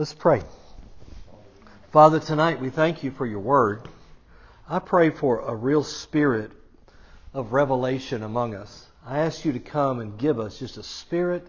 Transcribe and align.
Let's 0.00 0.14
pray. 0.14 0.40
Father, 1.92 2.20
tonight 2.20 2.58
we 2.58 2.70
thank 2.70 3.04
you 3.04 3.10
for 3.10 3.26
your 3.26 3.40
word. 3.40 3.86
I 4.66 4.78
pray 4.78 5.10
for 5.10 5.40
a 5.40 5.54
real 5.54 5.84
spirit 5.84 6.52
of 7.34 7.52
revelation 7.52 8.22
among 8.22 8.54
us. 8.54 8.86
I 9.04 9.18
ask 9.18 9.44
you 9.44 9.52
to 9.52 9.58
come 9.60 10.00
and 10.00 10.18
give 10.18 10.40
us 10.40 10.58
just 10.58 10.78
a 10.78 10.82
spirit 10.82 11.46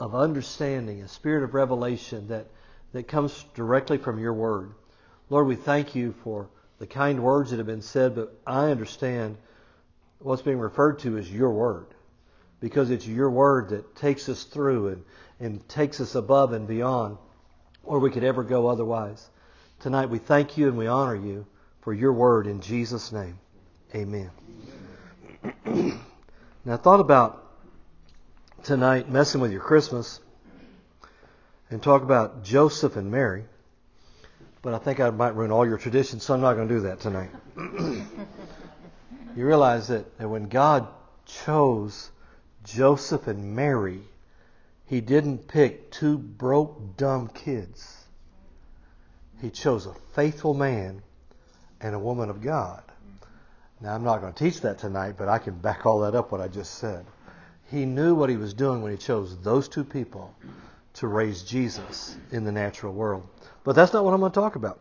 of 0.00 0.14
understanding, 0.14 1.02
a 1.02 1.08
spirit 1.08 1.44
of 1.44 1.52
revelation 1.52 2.28
that, 2.28 2.46
that 2.94 3.06
comes 3.06 3.44
directly 3.52 3.98
from 3.98 4.18
your 4.18 4.32
word. 4.32 4.72
Lord, 5.28 5.46
we 5.46 5.56
thank 5.56 5.94
you 5.94 6.14
for 6.24 6.48
the 6.78 6.86
kind 6.86 7.22
words 7.22 7.50
that 7.50 7.58
have 7.58 7.66
been 7.66 7.82
said, 7.82 8.14
but 8.14 8.34
I 8.46 8.70
understand 8.70 9.36
what's 10.20 10.40
being 10.40 10.58
referred 10.58 11.00
to 11.00 11.18
as 11.18 11.30
your 11.30 11.52
word 11.52 11.88
because 12.60 12.88
it's 12.88 13.06
your 13.06 13.28
word 13.28 13.68
that 13.68 13.94
takes 13.94 14.30
us 14.30 14.44
through 14.44 14.88
and, 14.88 15.04
and 15.38 15.68
takes 15.68 16.00
us 16.00 16.14
above 16.14 16.54
and 16.54 16.66
beyond 16.66 17.18
where 17.84 17.98
we 17.98 18.10
could 18.10 18.24
ever 18.24 18.42
go 18.42 18.68
otherwise. 18.68 19.28
Tonight 19.80 20.06
we 20.10 20.18
thank 20.18 20.56
you 20.56 20.68
and 20.68 20.78
we 20.78 20.86
honor 20.86 21.14
you 21.14 21.46
for 21.82 21.92
your 21.92 22.12
word 22.12 22.46
in 22.46 22.60
Jesus' 22.60 23.12
name. 23.12 23.38
Amen. 23.94 24.30
now 26.64 26.74
I 26.74 26.76
thought 26.76 27.00
about 27.00 27.44
tonight 28.62 29.10
messing 29.10 29.40
with 29.40 29.52
your 29.52 29.60
Christmas 29.60 30.20
and 31.70 31.82
talk 31.82 32.02
about 32.02 32.44
Joseph 32.44 32.96
and 32.96 33.10
Mary, 33.10 33.44
but 34.62 34.74
I 34.74 34.78
think 34.78 35.00
I 35.00 35.10
might 35.10 35.34
ruin 35.34 35.50
all 35.50 35.66
your 35.66 35.76
traditions, 35.76 36.24
so 36.24 36.34
I'm 36.34 36.40
not 36.40 36.54
going 36.54 36.68
to 36.68 36.74
do 36.74 36.80
that 36.82 37.00
tonight. 37.00 37.30
you 39.36 39.46
realize 39.46 39.88
that, 39.88 40.18
that 40.18 40.28
when 40.28 40.48
God 40.48 40.88
chose 41.26 42.10
Joseph 42.64 43.26
and 43.26 43.54
Mary, 43.54 44.00
he 44.94 45.00
didn't 45.00 45.48
pick 45.48 45.90
two 45.90 46.16
broke, 46.16 46.96
dumb 46.96 47.26
kids. 47.26 48.04
He 49.40 49.50
chose 49.50 49.86
a 49.86 49.94
faithful 50.14 50.54
man 50.54 51.02
and 51.80 51.96
a 51.96 51.98
woman 51.98 52.30
of 52.30 52.40
God. 52.40 52.80
Now, 53.80 53.92
I'm 53.92 54.04
not 54.04 54.20
going 54.20 54.32
to 54.32 54.44
teach 54.44 54.60
that 54.60 54.78
tonight, 54.78 55.16
but 55.18 55.28
I 55.28 55.38
can 55.38 55.58
back 55.58 55.84
all 55.84 55.98
that 56.02 56.14
up 56.14 56.30
what 56.30 56.40
I 56.40 56.46
just 56.46 56.76
said. 56.76 57.04
He 57.72 57.86
knew 57.86 58.14
what 58.14 58.30
he 58.30 58.36
was 58.36 58.54
doing 58.54 58.82
when 58.82 58.92
he 58.92 58.96
chose 58.96 59.36
those 59.38 59.66
two 59.66 59.82
people 59.82 60.32
to 60.92 61.08
raise 61.08 61.42
Jesus 61.42 62.16
in 62.30 62.44
the 62.44 62.52
natural 62.52 62.92
world. 62.94 63.26
But 63.64 63.74
that's 63.74 63.92
not 63.92 64.04
what 64.04 64.14
I'm 64.14 64.20
going 64.20 64.30
to 64.30 64.40
talk 64.40 64.54
about. 64.54 64.78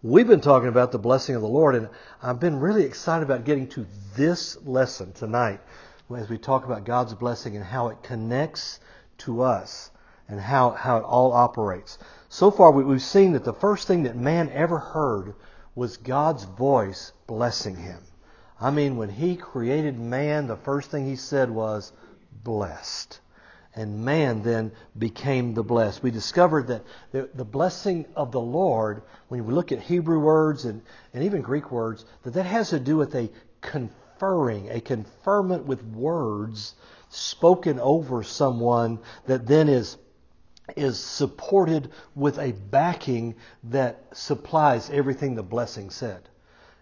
We've 0.00 0.28
been 0.28 0.40
talking 0.40 0.68
about 0.68 0.92
the 0.92 1.00
blessing 1.00 1.34
of 1.34 1.42
the 1.42 1.48
Lord, 1.48 1.74
and 1.74 1.88
I've 2.22 2.38
been 2.38 2.60
really 2.60 2.84
excited 2.84 3.24
about 3.24 3.44
getting 3.44 3.66
to 3.70 3.84
this 4.14 4.64
lesson 4.64 5.12
tonight 5.12 5.60
as 6.16 6.28
we 6.28 6.38
talk 6.38 6.64
about 6.64 6.84
God's 6.84 7.14
blessing 7.14 7.56
and 7.56 7.64
how 7.64 7.88
it 7.88 8.02
connects 8.02 8.80
to 9.18 9.42
us 9.42 9.90
and 10.28 10.40
how, 10.40 10.70
how 10.70 10.98
it 10.98 11.04
all 11.04 11.32
operates. 11.32 11.98
So 12.28 12.50
far, 12.50 12.70
we, 12.70 12.84
we've 12.84 13.02
seen 13.02 13.32
that 13.32 13.44
the 13.44 13.52
first 13.52 13.86
thing 13.86 14.04
that 14.04 14.16
man 14.16 14.50
ever 14.50 14.78
heard 14.78 15.34
was 15.74 15.96
God's 15.96 16.44
voice 16.44 17.12
blessing 17.26 17.76
him. 17.76 18.00
I 18.60 18.70
mean, 18.70 18.96
when 18.96 19.08
he 19.08 19.36
created 19.36 19.98
man, 19.98 20.46
the 20.46 20.56
first 20.56 20.90
thing 20.90 21.06
he 21.06 21.16
said 21.16 21.50
was, 21.50 21.92
blessed. 22.44 23.20
And 23.74 24.04
man 24.04 24.42
then 24.42 24.72
became 24.98 25.54
the 25.54 25.62
blessed. 25.62 26.02
We 26.02 26.10
discovered 26.10 26.66
that 26.68 26.84
the, 27.10 27.30
the 27.34 27.44
blessing 27.44 28.06
of 28.14 28.30
the 28.30 28.40
Lord, 28.40 29.02
when 29.28 29.44
we 29.46 29.52
look 29.52 29.72
at 29.72 29.80
Hebrew 29.80 30.20
words 30.20 30.66
and, 30.66 30.82
and 31.14 31.24
even 31.24 31.40
Greek 31.40 31.72
words, 31.72 32.04
that 32.22 32.34
that 32.34 32.46
has 32.46 32.70
to 32.70 32.78
do 32.78 32.96
with 32.96 33.14
a 33.14 33.30
conferring, 34.22 34.70
a 34.70 34.80
conferment 34.80 35.66
with 35.66 35.82
words 35.82 36.74
spoken 37.10 37.80
over 37.80 38.22
someone 38.22 39.00
that 39.26 39.46
then 39.46 39.68
is 39.68 39.98
is 40.76 40.96
supported 40.96 41.90
with 42.14 42.38
a 42.38 42.52
backing 42.52 43.34
that 43.64 44.04
supplies 44.12 44.88
everything 44.90 45.34
the 45.34 45.42
blessing 45.42 45.90
said. 45.90 46.20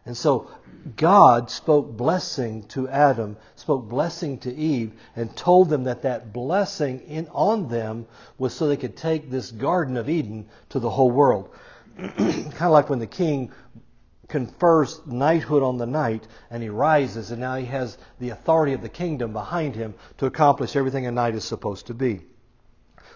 And 0.05 0.14
so 0.14 0.50
God 0.96 1.51
spoke 1.51 1.96
blessing 1.96 2.64
to 2.68 2.89
Adam, 2.90 3.39
spoke 3.57 3.89
blessing 3.89 4.39
to 4.40 4.55
Eve, 4.55 4.92
and 5.17 5.34
told 5.34 5.70
them 5.70 5.84
that 5.84 6.02
that 6.02 6.34
blessing 6.34 7.01
in, 7.01 7.27
on 7.33 7.68
them 7.68 8.07
was 8.36 8.52
so 8.52 8.68
they 8.68 8.77
could 8.77 8.98
take 8.98 9.30
this 9.30 9.51
Garden 9.51 9.96
of 9.96 10.11
Eden 10.11 10.46
to 10.68 10.78
the 10.78 10.90
whole 10.90 11.11
world. 11.11 11.48
kind 11.96 12.61
of 12.61 12.70
like 12.70 12.90
when 12.90 12.98
the 12.98 13.07
king 13.07 13.51
confers 14.30 15.01
knighthood 15.07 15.63
on 15.63 15.77
the 15.77 15.86
knight 15.86 16.27
and 16.51 16.63
he 16.63 16.68
rises 16.68 17.30
and 17.30 17.41
now 17.41 17.57
he 17.57 17.67
has 17.67 17.98
the 18.18 18.30
authority 18.30 18.73
of 18.73 18.80
the 18.80 18.89
kingdom 18.89 19.33
behind 19.33 19.74
him 19.74 19.95
to 20.18 20.27
accomplish 20.27 20.77
everything 20.77 21.07
a 21.07 21.11
knight 21.11 21.35
is 21.35 21.45
supposed 21.45 21.89
to 21.89 21.95
be. 21.95 22.23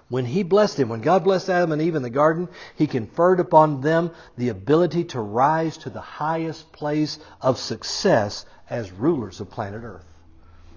When 0.08 0.26
he 0.26 0.42
blessed 0.42 0.78
him, 0.78 0.90
when 0.90 1.00
God 1.00 1.24
blessed 1.24 1.48
Adam 1.48 1.72
and 1.72 1.80
Eve 1.80 1.94
in 1.94 2.02
the 2.02 2.10
garden, 2.10 2.48
he 2.76 2.86
conferred 2.86 3.40
upon 3.40 3.80
them 3.80 4.10
the 4.36 4.50
ability 4.50 5.04
to 5.04 5.20
rise 5.20 5.78
to 5.78 5.90
the 5.90 6.00
highest 6.00 6.70
place 6.72 7.18
of 7.40 7.58
success 7.58 8.44
as 8.68 8.92
rulers 8.92 9.40
of 9.40 9.50
planet 9.50 9.82
Earth. 9.82 10.04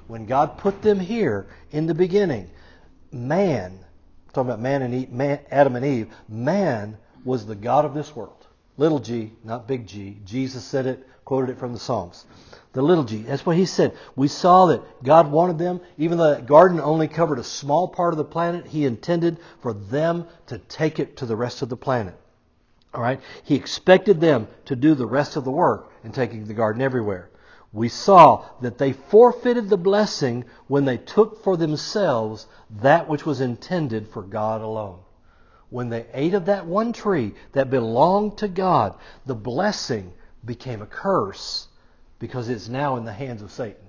When 0.08 0.26
God 0.26 0.58
put 0.58 0.82
them 0.82 1.00
here 1.00 1.48
in 1.72 1.88
the 1.88 1.94
beginning, 1.94 2.50
man, 3.12 3.80
talking 4.32 4.50
about 4.50 4.62
man 4.62 4.82
and 4.82 4.94
Eve, 4.94 5.12
man, 5.12 5.40
Adam 5.52 5.76
and 5.76 5.86
Eve, 5.86 6.14
man 6.30 6.98
was 7.26 7.46
the 7.46 7.56
God 7.56 7.84
of 7.84 7.94
this 7.94 8.16
world. 8.16 8.37
Little 8.78 9.00
g, 9.00 9.34
not 9.44 9.68
big 9.68 9.88
G. 9.88 10.20
Jesus 10.24 10.64
said 10.64 10.86
it, 10.86 11.08
quoted 11.26 11.52
it 11.52 11.60
from 11.60 11.74
the 11.74 11.80
Psalms 11.80 12.26
the 12.78 12.84
little 12.84 13.04
g. 13.04 13.24
That's 13.24 13.44
what 13.44 13.58
he 13.58 13.66
said. 13.66 13.98
We 14.16 14.28
saw 14.28 14.68
that 14.68 15.04
God 15.04 15.32
wanted 15.32 15.58
them, 15.58 15.82
even 15.98 16.20
though 16.20 16.30
that 16.30 16.46
garden 16.46 16.80
only 16.80 17.08
covered 17.08 17.40
a 17.40 17.44
small 17.44 17.88
part 17.88 18.14
of 18.14 18.20
the 18.20 18.24
planet, 18.24 18.68
he 18.68 18.86
intended 18.86 19.40
for 19.62 19.74
them 19.74 20.28
to 20.46 20.60
take 20.60 21.00
it 21.00 21.18
to 21.18 21.26
the 21.26 21.36
rest 21.36 21.64
of 21.64 21.70
the 21.70 21.76
planet. 21.76 22.14
All 22.94 23.02
right? 23.02 23.20
He 23.44 23.56
expected 23.56 24.22
them 24.22 24.48
to 24.66 24.76
do 24.76 24.94
the 24.94 25.08
rest 25.08 25.36
of 25.36 25.44
the 25.44 25.50
work 25.50 25.92
in 26.04 26.12
taking 26.12 26.46
the 26.46 26.54
garden 26.54 26.84
everywhere. 26.84 27.32
We 27.74 27.90
saw 27.90 28.46
that 28.62 28.78
they 28.78 28.94
forfeited 28.94 29.70
the 29.70 29.78
blessing 29.78 30.46
when 30.68 30.86
they 30.86 30.98
took 30.98 31.44
for 31.44 31.58
themselves 31.58 32.46
that 32.82 33.10
which 33.10 33.26
was 33.26 33.42
intended 33.42 34.10
for 34.10 34.22
God 34.22 34.62
alone. 34.62 35.00
When 35.70 35.90
they 35.90 36.06
ate 36.14 36.34
of 36.34 36.46
that 36.46 36.66
one 36.66 36.94
tree 36.94 37.34
that 37.52 37.70
belonged 37.70 38.38
to 38.40 38.48
God, 38.48 38.96
the 39.26 39.36
blessing 39.36 40.14
became 40.46 40.82
a 40.82 40.86
curse 40.86 41.68
because 42.20 42.50
it's 42.50 42.70
now 42.70 42.96
in 42.96 43.06
the 43.06 43.14
hands 43.14 43.42
of 43.42 43.52
Satan. 43.52 43.84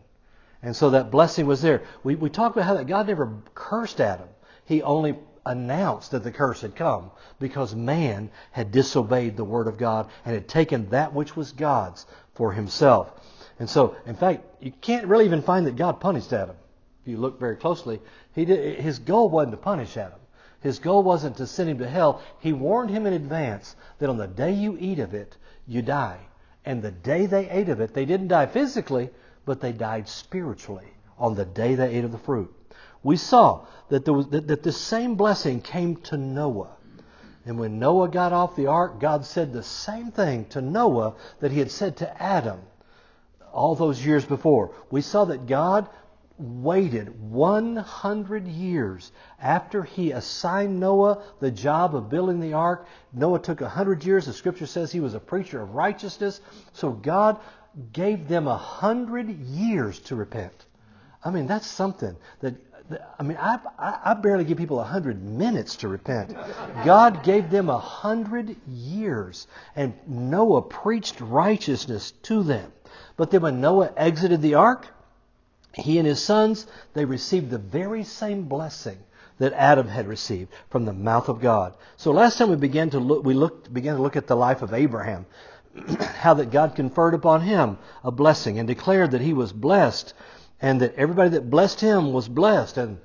And 0.62 0.74
so 0.74 0.90
that 0.90 1.10
blessing 1.10 1.46
was 1.46 1.62
there. 1.62 1.82
We, 2.02 2.16
we 2.16 2.30
talked 2.30 2.56
about 2.56 2.66
how 2.66 2.74
that 2.74 2.88
God 2.88 3.06
never 3.06 3.32
cursed 3.54 4.00
Adam. 4.00 4.28
He 4.64 4.82
only 4.82 5.16
announced 5.46 6.10
that 6.10 6.24
the 6.24 6.32
curse 6.32 6.60
had 6.60 6.74
come 6.74 7.10
because 7.38 7.74
man 7.74 8.30
had 8.50 8.72
disobeyed 8.72 9.36
the 9.36 9.44
word 9.44 9.68
of 9.68 9.78
God 9.78 10.10
and 10.24 10.34
had 10.34 10.48
taken 10.48 10.90
that 10.90 11.14
which 11.14 11.36
was 11.36 11.52
God's 11.52 12.06
for 12.34 12.52
himself. 12.52 13.12
And 13.58 13.70
so, 13.70 13.96
in 14.06 14.14
fact, 14.14 14.44
you 14.60 14.72
can't 14.72 15.06
really 15.06 15.24
even 15.24 15.42
find 15.42 15.66
that 15.66 15.76
God 15.76 16.00
punished 16.00 16.32
Adam. 16.32 16.56
If 17.02 17.08
you 17.08 17.16
look 17.16 17.40
very 17.40 17.56
closely, 17.56 18.00
he 18.34 18.44
did, 18.44 18.78
his 18.80 18.98
goal 18.98 19.30
wasn't 19.30 19.52
to 19.52 19.56
punish 19.56 19.96
Adam. 19.96 20.18
His 20.60 20.78
goal 20.78 21.02
wasn't 21.02 21.36
to 21.36 21.46
send 21.46 21.70
him 21.70 21.78
to 21.78 21.88
hell. 21.88 22.20
He 22.40 22.52
warned 22.52 22.90
him 22.90 23.06
in 23.06 23.12
advance 23.12 23.76
that 23.98 24.10
on 24.10 24.16
the 24.16 24.26
day 24.26 24.52
you 24.52 24.76
eat 24.78 24.98
of 24.98 25.14
it, 25.14 25.36
you 25.66 25.82
die. 25.82 26.18
And 26.64 26.82
the 26.82 26.90
day 26.90 27.26
they 27.26 27.48
ate 27.48 27.68
of 27.68 27.80
it, 27.80 27.94
they 27.94 28.04
didn't 28.04 28.28
die 28.28 28.46
physically, 28.46 29.10
but 29.44 29.60
they 29.60 29.72
died 29.72 30.08
spiritually 30.08 30.88
on 31.18 31.34
the 31.34 31.44
day 31.44 31.74
they 31.74 31.94
ate 31.94 32.04
of 32.04 32.12
the 32.12 32.18
fruit. 32.18 32.52
We 33.02 33.16
saw 33.16 33.66
that, 33.88 34.04
there 34.04 34.14
was, 34.14 34.28
that, 34.28 34.48
that 34.48 34.62
the 34.62 34.72
same 34.72 35.14
blessing 35.14 35.60
came 35.60 35.96
to 35.96 36.16
Noah. 36.16 36.70
And 37.46 37.58
when 37.58 37.78
Noah 37.78 38.08
got 38.08 38.32
off 38.32 38.56
the 38.56 38.66
ark, 38.66 39.00
God 39.00 39.24
said 39.24 39.52
the 39.52 39.62
same 39.62 40.10
thing 40.10 40.44
to 40.46 40.60
Noah 40.60 41.14
that 41.40 41.52
he 41.52 41.58
had 41.60 41.70
said 41.70 41.96
to 41.98 42.22
Adam 42.22 42.60
all 43.52 43.74
those 43.74 44.04
years 44.04 44.24
before. 44.24 44.72
We 44.90 45.00
saw 45.00 45.24
that 45.26 45.46
God 45.46 45.88
waited 46.38 47.08
100 47.20 48.46
years 48.46 49.12
after 49.40 49.82
he 49.82 50.12
assigned 50.12 50.78
Noah 50.78 51.22
the 51.40 51.50
job 51.50 51.94
of 51.94 52.08
building 52.08 52.40
the 52.40 52.52
ark. 52.52 52.86
Noah 53.12 53.40
took 53.40 53.60
100 53.60 54.04
years. 54.04 54.26
The 54.26 54.32
scripture 54.32 54.66
says 54.66 54.92
he 54.92 55.00
was 55.00 55.14
a 55.14 55.20
preacher 55.20 55.60
of 55.60 55.74
righteousness. 55.74 56.40
So 56.72 56.90
God 56.90 57.38
gave 57.92 58.28
them 58.28 58.44
100 58.44 59.30
years 59.30 59.98
to 60.00 60.16
repent. 60.16 60.66
I 61.24 61.30
mean, 61.30 61.46
that's 61.46 61.66
something 61.66 62.16
that. 62.40 62.54
I 63.18 63.22
mean, 63.22 63.36
I, 63.38 63.58
I 63.78 64.14
barely 64.14 64.44
give 64.44 64.56
people 64.56 64.78
100 64.78 65.22
minutes 65.22 65.76
to 65.76 65.88
repent. 65.88 66.34
God 66.86 67.22
gave 67.22 67.50
them 67.50 67.66
100 67.66 68.56
years, 68.66 69.46
and 69.76 69.92
Noah 70.06 70.62
preached 70.62 71.20
righteousness 71.20 72.12
to 72.22 72.42
them. 72.42 72.72
But 73.18 73.30
then 73.30 73.42
when 73.42 73.60
Noah 73.60 73.92
exited 73.94 74.40
the 74.40 74.54
ark, 74.54 74.86
he 75.78 75.98
and 75.98 76.06
his 76.06 76.22
sons, 76.22 76.66
they 76.94 77.04
received 77.04 77.50
the 77.50 77.58
very 77.58 78.04
same 78.04 78.44
blessing 78.44 78.98
that 79.38 79.52
Adam 79.52 79.88
had 79.88 80.08
received 80.08 80.52
from 80.68 80.84
the 80.84 80.92
mouth 80.92 81.28
of 81.28 81.40
God. 81.40 81.74
So 81.96 82.10
last 82.10 82.38
time 82.38 82.50
we 82.50 82.56
began 82.56 82.90
to 82.90 82.98
look, 82.98 83.24
we 83.24 83.34
looked, 83.34 83.72
began 83.72 83.96
to 83.96 84.02
look 84.02 84.16
at 84.16 84.26
the 84.26 84.36
life 84.36 84.62
of 84.62 84.74
Abraham, 84.74 85.26
how 86.00 86.34
that 86.34 86.50
God 86.50 86.74
conferred 86.74 87.14
upon 87.14 87.42
him 87.42 87.78
a 88.02 88.10
blessing 88.10 88.58
and 88.58 88.66
declared 88.66 89.12
that 89.12 89.20
he 89.20 89.32
was 89.32 89.52
blessed 89.52 90.14
and 90.60 90.80
that 90.80 90.94
everybody 90.96 91.30
that 91.30 91.50
blessed 91.50 91.80
him 91.80 92.12
was 92.12 92.28
blessed 92.28 92.78
and 92.78 92.98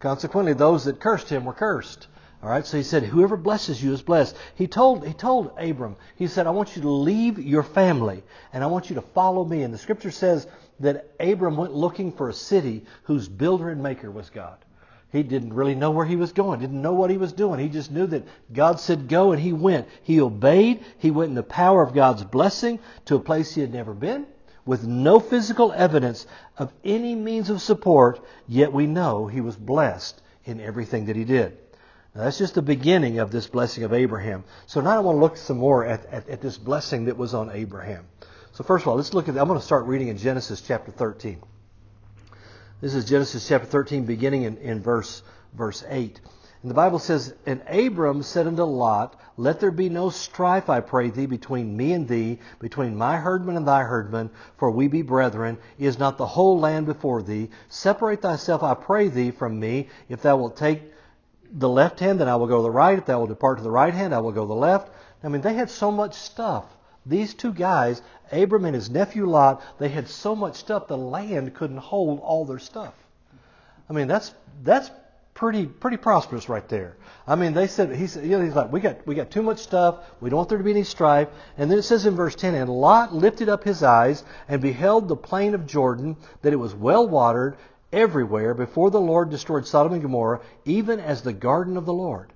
consequently 0.00 0.52
those 0.52 0.84
that 0.84 1.00
cursed 1.00 1.28
him 1.28 1.44
were 1.44 1.52
cursed. 1.52 2.08
All 2.40 2.48
right, 2.48 2.64
so 2.64 2.76
he 2.76 2.84
said, 2.84 3.02
"Whoever 3.02 3.36
blesses 3.36 3.82
you 3.82 3.92
is 3.92 4.02
blessed." 4.02 4.36
He 4.54 4.68
told 4.68 5.04
he 5.04 5.12
told 5.12 5.50
Abram, 5.58 5.96
he 6.14 6.28
said, 6.28 6.46
"I 6.46 6.50
want 6.50 6.76
you 6.76 6.82
to 6.82 6.88
leave 6.88 7.38
your 7.38 7.64
family 7.64 8.22
and 8.52 8.62
I 8.62 8.68
want 8.68 8.90
you 8.90 8.94
to 8.94 9.02
follow 9.02 9.44
me." 9.44 9.62
And 9.62 9.74
the 9.74 9.78
scripture 9.78 10.12
says 10.12 10.46
that 10.78 11.10
Abram 11.18 11.56
went 11.56 11.74
looking 11.74 12.12
for 12.12 12.28
a 12.28 12.34
city 12.34 12.84
whose 13.02 13.28
builder 13.28 13.70
and 13.70 13.82
maker 13.82 14.10
was 14.10 14.30
God. 14.30 14.56
He 15.10 15.24
didn't 15.24 15.54
really 15.54 15.74
know 15.74 15.90
where 15.90 16.06
he 16.06 16.16
was 16.16 16.32
going, 16.32 16.60
didn't 16.60 16.80
know 16.80 16.92
what 16.92 17.10
he 17.10 17.16
was 17.16 17.32
doing. 17.32 17.58
He 17.58 17.68
just 17.68 17.90
knew 17.90 18.06
that 18.06 18.26
God 18.52 18.78
said 18.78 19.08
go 19.08 19.32
and 19.32 19.40
he 19.40 19.52
went. 19.52 19.88
He 20.02 20.20
obeyed. 20.20 20.84
He 20.98 21.10
went 21.10 21.30
in 21.30 21.34
the 21.34 21.42
power 21.42 21.82
of 21.82 21.94
God's 21.94 22.22
blessing 22.24 22.78
to 23.06 23.16
a 23.16 23.20
place 23.20 23.54
he 23.54 23.62
had 23.62 23.72
never 23.72 23.94
been 23.94 24.26
with 24.68 24.86
no 24.86 25.18
physical 25.18 25.72
evidence 25.72 26.26
of 26.58 26.70
any 26.84 27.14
means 27.14 27.48
of 27.48 27.62
support, 27.62 28.20
yet 28.46 28.70
we 28.70 28.86
know 28.86 29.26
he 29.26 29.40
was 29.40 29.56
blessed 29.56 30.20
in 30.44 30.60
everything 30.60 31.06
that 31.06 31.16
he 31.16 31.24
did. 31.24 31.56
Now, 32.14 32.24
that's 32.24 32.38
just 32.38 32.54
the 32.54 32.62
beginning 32.62 33.18
of 33.18 33.30
this 33.30 33.46
blessing 33.46 33.84
of 33.84 33.92
Abraham. 33.92 34.44
So 34.66 34.80
now 34.80 34.96
I 34.96 34.98
want 35.00 35.16
to 35.16 35.20
look 35.20 35.36
some 35.36 35.58
more 35.58 35.84
at, 35.84 36.06
at, 36.06 36.28
at 36.28 36.40
this 36.40 36.58
blessing 36.58 37.04
that 37.04 37.16
was 37.16 37.34
on 37.34 37.50
Abraham. 37.50 38.06
So 38.52 38.64
first 38.64 38.82
of 38.82 38.88
all, 38.88 38.96
let's 38.96 39.14
look 39.14 39.28
at. 39.28 39.38
I'm 39.38 39.46
going 39.46 39.60
to 39.60 39.64
start 39.64 39.86
reading 39.86 40.08
in 40.08 40.18
Genesis 40.18 40.60
chapter 40.60 40.90
13. 40.90 41.40
This 42.80 42.94
is 42.94 43.04
Genesis 43.04 43.46
chapter 43.46 43.66
13, 43.66 44.04
beginning 44.04 44.42
in, 44.42 44.56
in 44.58 44.82
verse 44.82 45.22
verse 45.54 45.84
8. 45.88 46.20
And 46.62 46.70
the 46.70 46.74
Bible 46.74 46.98
says, 46.98 47.34
And 47.46 47.62
Abram 47.68 48.22
said 48.22 48.48
unto 48.48 48.64
Lot, 48.64 49.20
Let 49.36 49.60
there 49.60 49.70
be 49.70 49.88
no 49.88 50.10
strife, 50.10 50.68
I 50.68 50.80
pray 50.80 51.10
thee, 51.10 51.26
between 51.26 51.76
me 51.76 51.92
and 51.92 52.08
thee, 52.08 52.40
between 52.58 52.96
my 52.96 53.16
herdmen 53.16 53.56
and 53.56 53.66
thy 53.66 53.84
herdmen, 53.84 54.30
for 54.56 54.70
we 54.70 54.88
be 54.88 55.02
brethren. 55.02 55.58
Is 55.78 56.00
not 56.00 56.18
the 56.18 56.26
whole 56.26 56.58
land 56.58 56.86
before 56.86 57.22
thee? 57.22 57.50
Separate 57.68 58.22
thyself, 58.22 58.64
I 58.64 58.74
pray 58.74 59.08
thee, 59.08 59.30
from 59.30 59.60
me. 59.60 59.88
If 60.08 60.22
thou 60.22 60.36
wilt 60.38 60.56
take 60.56 60.82
the 61.52 61.68
left 61.68 62.00
hand, 62.00 62.20
then 62.20 62.28
I 62.28 62.36
will 62.36 62.46
go 62.46 62.56
to 62.56 62.62
the 62.62 62.70
right. 62.70 62.98
If 62.98 63.06
thou 63.06 63.18
wilt 63.18 63.30
depart 63.30 63.58
to 63.58 63.64
the 63.64 63.70
right 63.70 63.94
hand, 63.94 64.14
I 64.14 64.20
will 64.20 64.32
go 64.32 64.42
to 64.42 64.48
the 64.48 64.54
left. 64.54 64.90
I 65.22 65.28
mean, 65.28 65.42
they 65.42 65.54
had 65.54 65.70
so 65.70 65.90
much 65.90 66.14
stuff. 66.14 66.64
These 67.06 67.34
two 67.34 67.52
guys, 67.52 68.02
Abram 68.30 68.66
and 68.66 68.74
his 68.74 68.90
nephew 68.90 69.26
Lot, 69.26 69.62
they 69.78 69.88
had 69.88 70.08
so 70.08 70.36
much 70.36 70.56
stuff 70.56 70.88
the 70.88 70.96
land 70.96 71.54
couldn't 71.54 71.78
hold 71.78 72.20
all 72.20 72.44
their 72.44 72.58
stuff. 72.58 72.94
I 73.88 73.94
mean, 73.94 74.08
that's 74.08 74.34
that's 74.62 74.90
pretty 75.32 75.66
pretty 75.66 75.96
prosperous 75.96 76.48
right 76.48 76.68
there. 76.68 76.96
I 77.26 77.36
mean, 77.36 77.54
they 77.54 77.66
said 77.66 77.94
he 77.94 78.06
said, 78.06 78.24
you 78.24 78.36
know, 78.36 78.44
he's 78.44 78.54
like, 78.54 78.70
we 78.70 78.80
got 78.80 79.06
we 79.06 79.14
got 79.14 79.30
too 79.30 79.42
much 79.42 79.60
stuff. 79.60 80.00
We 80.20 80.28
don't 80.28 80.36
want 80.38 80.48
there 80.50 80.58
to 80.58 80.64
be 80.64 80.72
any 80.72 80.84
strife. 80.84 81.28
And 81.56 81.70
then 81.70 81.78
it 81.78 81.82
says 81.82 82.04
in 82.04 82.14
verse 82.14 82.34
10, 82.34 82.54
and 82.54 82.68
Lot 82.68 83.14
lifted 83.14 83.48
up 83.48 83.64
his 83.64 83.82
eyes 83.82 84.22
and 84.48 84.60
beheld 84.60 85.08
the 85.08 85.16
plain 85.16 85.54
of 85.54 85.66
Jordan, 85.66 86.16
that 86.42 86.52
it 86.52 86.56
was 86.56 86.74
well 86.74 87.08
watered 87.08 87.56
everywhere 87.92 88.54
before 88.54 88.90
the 88.90 89.00
Lord 89.00 89.30
destroyed 89.30 89.66
Sodom 89.66 89.92
and 89.92 90.02
Gomorrah, 90.02 90.40
even 90.64 91.00
as 91.00 91.22
the 91.22 91.32
garden 91.32 91.76
of 91.76 91.86
the 91.86 91.92
Lord, 91.92 92.32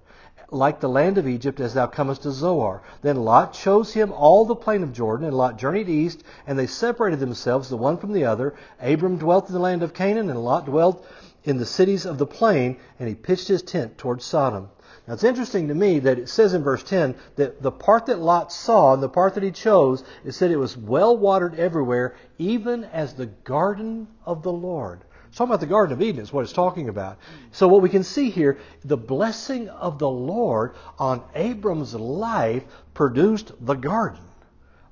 like 0.51 0.81
the 0.81 0.89
land 0.89 1.19
of 1.19 1.29
Egypt, 1.29 1.61
as 1.61 1.75
thou 1.75 1.87
comest 1.87 2.23
to 2.23 2.31
Zoar. 2.31 2.83
Then 3.03 3.17
Lot 3.17 3.53
chose 3.53 3.93
him 3.93 4.13
all 4.13 4.45
the 4.45 4.55
plain 4.55 4.83
of 4.83 4.93
Jordan, 4.93 5.27
and 5.27 5.37
Lot 5.37 5.59
journeyed 5.59 5.89
east, 5.89 6.23
and 6.47 6.59
they 6.59 6.67
separated 6.67 7.21
themselves 7.21 7.69
the 7.69 7.77
one 7.77 7.99
from 7.99 8.13
the 8.13 8.25
other. 8.25 8.55
Abram 8.81 9.19
dwelt 9.19 9.49
in 9.49 9.55
the 9.55 9.61
land 9.61 9.83
of 9.83 9.95
Canaan, 9.95 10.31
and 10.31 10.43
Lot 10.43 10.67
dwelt 10.67 11.05
in 11.45 11.59
the 11.59 11.67
cities 11.67 12.07
of 12.07 12.19
the 12.19 12.27
plain, 12.27 12.77
and 12.99 13.09
he 13.09 13.15
pitched 13.15 13.49
his 13.49 13.63
tent 13.63 13.99
towards 13.99 14.25
Sodom. 14.25 14.71
Now 15.07 15.15
it's 15.15 15.25
interesting 15.25 15.69
to 15.69 15.75
me 15.75 15.99
that 15.99 16.19
it 16.19 16.29
says 16.29 16.55
in 16.55 16.63
verse 16.63 16.83
10 16.85 17.17
that 17.37 17.61
the 17.61 17.73
part 17.73 18.07
that 18.07 18.21
Lot 18.21 18.53
saw 18.53 18.95
and 18.95 19.03
the 19.03 19.09
part 19.09 19.35
that 19.35 19.43
he 19.43 19.51
chose, 19.51 20.05
it 20.25 20.33
said 20.33 20.51
it 20.51 20.57
was 20.57 20.77
well 20.77 21.17
watered 21.17 21.59
everywhere, 21.59 22.15
even 22.39 22.85
as 22.85 23.15
the 23.15 23.27
garden 23.27 24.07
of 24.25 24.43
the 24.43 24.53
Lord. 24.53 25.01
It's 25.33 25.39
talking 25.39 25.51
about 25.51 25.61
the 25.61 25.67
Garden 25.67 25.95
of 25.95 26.03
Eden 26.03 26.21
is 26.21 26.31
what 26.31 26.43
it's 26.43 26.53
talking 26.53 26.91
about. 26.91 27.17
So 27.53 27.67
what 27.67 27.81
we 27.81 27.89
can 27.89 28.05
see 28.05 28.29
here, 28.29 28.59
the 28.85 28.99
blessing 28.99 29.71
of 29.71 29.99
the 29.99 30.11
Lord 30.11 30.75
on 30.99 31.23
Abram's 31.35 31.95
life 31.95 32.63
produced 32.93 33.51
the 33.65 33.73
garden. 33.73 34.21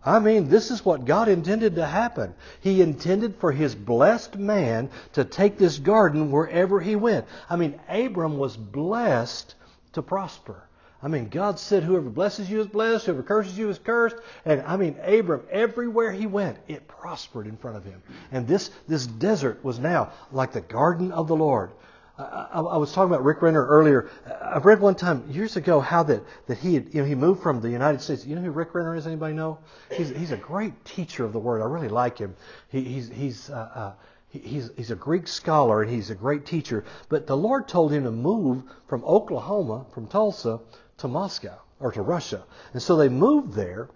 I 0.02 0.18
mean, 0.18 0.48
this 0.48 0.70
is 0.70 0.82
what 0.82 1.04
God 1.04 1.28
intended 1.28 1.74
to 1.74 1.84
happen. 1.84 2.32
He 2.62 2.80
intended 2.80 3.36
for 3.36 3.52
his 3.52 3.74
blessed 3.74 4.36
man 4.36 4.88
to 5.12 5.26
take 5.26 5.58
this 5.58 5.76
garden 5.76 6.30
wherever 6.30 6.80
he 6.80 6.96
went. 6.96 7.26
I 7.50 7.56
mean, 7.56 7.78
Abram 7.86 8.38
was 8.38 8.56
blessed 8.56 9.54
to 9.92 10.00
prosper. 10.00 10.62
I 11.02 11.08
mean, 11.08 11.28
God 11.28 11.58
said, 11.58 11.82
whoever 11.82 12.10
blesses 12.10 12.50
you 12.50 12.60
is 12.60 12.66
blessed, 12.66 13.06
whoever 13.06 13.22
curses 13.22 13.56
you 13.56 13.70
is 13.70 13.78
cursed. 13.78 14.16
And 14.44 14.62
I 14.62 14.76
mean, 14.76 14.96
Abram, 15.02 15.42
everywhere 15.50 16.12
he 16.12 16.26
went, 16.26 16.58
it 16.68 16.86
prospered 16.88 17.46
in 17.46 17.56
front 17.56 17.78
of 17.78 17.84
him. 17.84 18.02
And 18.32 18.46
this, 18.46 18.70
this 18.86 19.06
desert 19.06 19.64
was 19.64 19.78
now 19.78 20.12
like 20.30 20.52
the 20.52 20.60
garden 20.60 21.10
of 21.12 21.26
the 21.26 21.36
Lord. 21.36 21.70
I, 22.18 22.48
I, 22.52 22.60
I 22.60 22.76
was 22.76 22.92
talking 22.92 23.10
about 23.10 23.24
Rick 23.24 23.40
Renner 23.40 23.66
earlier. 23.66 24.10
I've 24.42 24.66
read 24.66 24.80
one 24.80 24.94
time 24.94 25.24
years 25.30 25.56
ago 25.56 25.80
how 25.80 26.02
that, 26.02 26.22
that 26.48 26.58
he 26.58 26.74
had, 26.74 26.92
you 26.92 27.00
know, 27.00 27.08
he 27.08 27.14
moved 27.14 27.42
from 27.42 27.62
the 27.62 27.70
United 27.70 28.02
States. 28.02 28.26
You 28.26 28.36
know 28.36 28.42
who 28.42 28.50
Rick 28.50 28.74
Renner 28.74 28.94
is? 28.94 29.06
Anybody 29.06 29.32
know? 29.32 29.58
He's, 29.90 30.10
he's 30.10 30.32
a 30.32 30.36
great 30.36 30.84
teacher 30.84 31.24
of 31.24 31.32
the 31.32 31.38
Word. 31.38 31.62
I 31.62 31.64
really 31.64 31.88
like 31.88 32.18
him. 32.18 32.36
He, 32.68 32.84
he's, 32.84 33.08
he's, 33.08 33.48
uh, 33.48 33.70
uh, 33.74 33.92
He's, 34.32 34.70
he's 34.76 34.92
a 34.92 34.96
Greek 34.96 35.26
scholar 35.26 35.82
and 35.82 35.90
he's 35.90 36.10
a 36.10 36.14
great 36.14 36.46
teacher. 36.46 36.84
But 37.08 37.26
the 37.26 37.36
Lord 37.36 37.66
told 37.66 37.90
him 37.90 38.04
to 38.04 38.12
move 38.12 38.62
from 38.86 39.02
Oklahoma, 39.02 39.86
from 39.92 40.06
Tulsa, 40.06 40.60
to 41.00 41.08
Moscow 41.08 41.58
or 41.78 41.92
to 41.92 42.02
Russia. 42.02 42.44
And 42.72 42.82
so 42.82 42.96
they 42.96 43.08
moved 43.08 43.54
there 43.54 43.88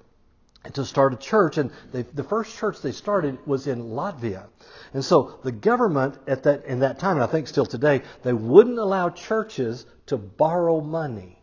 to 0.73 0.85
start 0.85 1.13
a 1.13 1.17
church. 1.17 1.59
And 1.59 1.71
they, 1.93 2.03
the 2.03 2.25
first 2.25 2.57
church 2.57 2.81
they 2.81 2.93
started 2.93 3.39
was 3.47 3.67
in 3.67 3.91
Latvia. 3.91 4.47
And 4.93 5.05
so 5.05 5.39
the 5.45 5.53
government 5.53 6.19
at 6.27 6.43
that 6.45 6.65
in 6.65 6.81
that 6.81 6.99
time, 6.99 7.17
and 7.17 7.25
I 7.25 7.27
think 7.27 7.49
still 7.49 7.67
today, 7.67 8.03
they 8.23 8.33
wouldn't 8.33 8.79
allow 8.79 9.11
churches 9.11 9.87
to 10.07 10.17
borrow 10.17 10.81
money. 10.81 11.39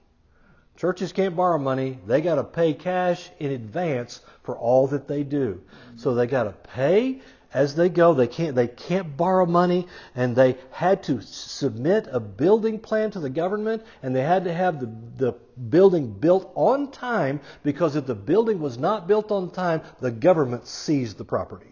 Churches 0.77 1.13
can't 1.13 1.35
borrow 1.35 1.59
money. 1.59 1.99
They 2.07 2.21
got 2.21 2.35
to 2.35 2.43
pay 2.43 2.73
cash 2.73 3.29
in 3.39 3.51
advance 3.51 4.21
for 4.43 4.57
all 4.57 4.87
that 4.87 5.07
they 5.07 5.23
do. 5.23 5.61
So 5.95 6.15
they 6.15 6.25
got 6.25 6.43
to 6.43 6.53
pay 6.53 7.21
as 7.53 7.75
they 7.75 7.89
go. 7.89 8.13
They 8.13 8.27
can't, 8.27 8.55
they 8.55 8.67
can't 8.67 9.15
borrow 9.15 9.45
money, 9.45 9.87
and 10.15 10.35
they 10.35 10.57
had 10.71 11.03
to 11.03 11.21
submit 11.21 12.07
a 12.11 12.19
building 12.19 12.79
plan 12.79 13.11
to 13.11 13.19
the 13.19 13.29
government, 13.29 13.83
and 14.01 14.15
they 14.15 14.23
had 14.23 14.45
to 14.45 14.53
have 14.53 14.79
the, 14.79 14.91
the 15.17 15.33
building 15.69 16.11
built 16.11 16.51
on 16.55 16.91
time 16.91 17.41
because 17.63 17.95
if 17.95 18.05
the 18.05 18.15
building 18.15 18.59
was 18.59 18.77
not 18.77 19.07
built 19.07 19.31
on 19.31 19.51
time, 19.51 19.81
the 19.99 20.11
government 20.11 20.67
seized 20.67 21.17
the 21.17 21.25
property. 21.25 21.67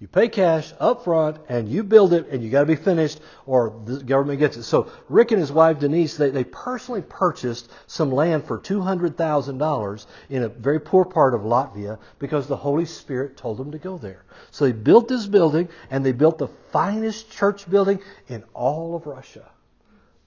You 0.00 0.08
pay 0.08 0.28
cash 0.28 0.72
up 0.80 1.04
front 1.04 1.36
and 1.50 1.68
you 1.68 1.82
build 1.82 2.14
it 2.14 2.28
and 2.30 2.42
you 2.42 2.48
got 2.48 2.60
to 2.60 2.66
be 2.66 2.74
finished 2.74 3.20
or 3.44 3.82
the 3.84 4.02
government 4.02 4.38
gets 4.38 4.56
it. 4.56 4.62
So 4.62 4.90
Rick 5.10 5.30
and 5.30 5.38
his 5.38 5.52
wife 5.52 5.78
Denise, 5.78 6.16
they, 6.16 6.30
they 6.30 6.44
personally 6.44 7.02
purchased 7.02 7.70
some 7.86 8.10
land 8.10 8.44
for 8.44 8.58
$200,000 8.58 10.06
in 10.30 10.42
a 10.42 10.48
very 10.48 10.80
poor 10.80 11.04
part 11.04 11.34
of 11.34 11.42
Latvia 11.42 11.98
because 12.18 12.46
the 12.46 12.56
Holy 12.56 12.86
Spirit 12.86 13.36
told 13.36 13.58
them 13.58 13.72
to 13.72 13.78
go 13.78 13.98
there. 13.98 14.24
So 14.50 14.64
they 14.64 14.72
built 14.72 15.06
this 15.06 15.26
building 15.26 15.68
and 15.90 16.02
they 16.02 16.12
built 16.12 16.38
the 16.38 16.48
finest 16.48 17.30
church 17.30 17.68
building 17.68 18.00
in 18.26 18.42
all 18.54 18.96
of 18.96 19.06
Russia. 19.06 19.50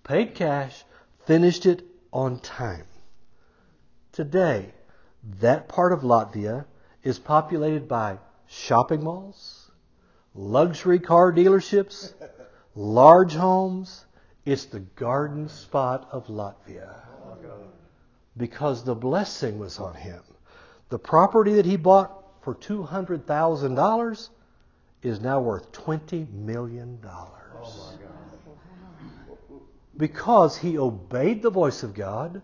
Paid 0.03 0.35
cash, 0.35 0.83
finished 1.25 1.65
it 1.65 1.83
on 2.11 2.37
time. 2.41 2.85
Today, 4.11 4.71
that 5.39 5.67
part 5.67 5.93
of 5.93 6.01
Latvia 6.01 6.65
is 7.01 7.17
populated 7.17 7.87
by 7.87 8.19
shopping 8.45 9.03
malls, 9.03 9.62
luxury 10.35 10.99
car 10.99 11.31
dealerships, 11.31 12.13
large 12.75 13.33
homes. 13.33 14.05
It's 14.45 14.65
the 14.65 14.81
garden 14.81 15.47
spot 15.47 16.09
of 16.11 16.27
Latvia. 16.27 16.93
Because 18.35 18.83
the 18.83 18.95
blessing 18.95 19.59
was 19.59 19.79
on 19.79 19.93
him. 19.93 20.21
The 20.89 20.99
property 20.99 21.53
that 21.53 21.65
he 21.65 21.77
bought 21.77 22.23
for 22.41 22.55
$200,000 22.55 24.29
is 25.01 25.21
now 25.21 25.39
worth 25.39 25.71
$20 25.71 26.29
million. 26.31 26.99
Because 29.95 30.57
he 30.57 30.77
obeyed 30.77 31.41
the 31.41 31.51
voice 31.51 31.83
of 31.83 31.93
God. 31.93 32.41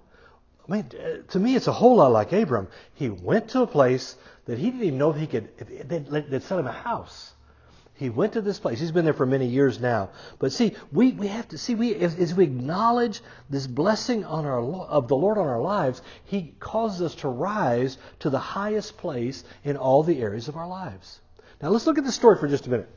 I 0.67 0.71
mean, 0.71 0.89
to 1.29 1.39
me, 1.39 1.55
it's 1.55 1.67
a 1.67 1.71
whole 1.71 1.97
lot 1.97 2.11
like 2.11 2.31
Abram. 2.31 2.67
He 2.93 3.09
went 3.09 3.49
to 3.49 3.63
a 3.63 3.67
place 3.67 4.15
that 4.45 4.59
he 4.59 4.65
didn't 4.69 4.83
even 4.83 4.99
know 4.99 5.09
if 5.09 5.17
he 5.17 5.27
could, 5.27 5.49
they'd, 5.57 6.05
they'd 6.07 6.43
sell 6.43 6.59
him 6.59 6.67
a 6.67 6.71
house. 6.71 7.33
He 7.99 8.09
went 8.09 8.31
to 8.33 8.41
this 8.41 8.59
place. 8.59 8.79
He's 8.79 8.93
been 8.93 9.03
there 9.03 9.13
for 9.13 9.25
many 9.25 9.45
years 9.45 9.77
now. 9.77 10.11
But 10.39 10.53
see, 10.53 10.73
we, 10.89 11.11
we 11.11 11.27
have 11.27 11.49
to 11.49 11.57
see 11.57 11.75
we 11.75 11.93
as, 11.95 12.15
as 12.15 12.33
we 12.33 12.45
acknowledge 12.45 13.21
this 13.49 13.67
blessing 13.67 14.23
on 14.23 14.45
our 14.45 14.61
of 14.61 15.09
the 15.09 15.17
Lord 15.17 15.37
on 15.37 15.47
our 15.47 15.59
lives, 15.59 16.01
He 16.23 16.55
causes 16.61 17.01
us 17.01 17.15
to 17.15 17.27
rise 17.27 17.97
to 18.19 18.29
the 18.29 18.39
highest 18.39 18.97
place 18.97 19.43
in 19.65 19.75
all 19.75 20.03
the 20.03 20.21
areas 20.21 20.47
of 20.47 20.55
our 20.55 20.67
lives. 20.67 21.19
Now 21.61 21.71
let's 21.71 21.85
look 21.85 21.97
at 21.97 22.05
the 22.05 22.11
story 22.13 22.37
for 22.37 22.47
just 22.47 22.67
a 22.67 22.69
minute. 22.69 22.89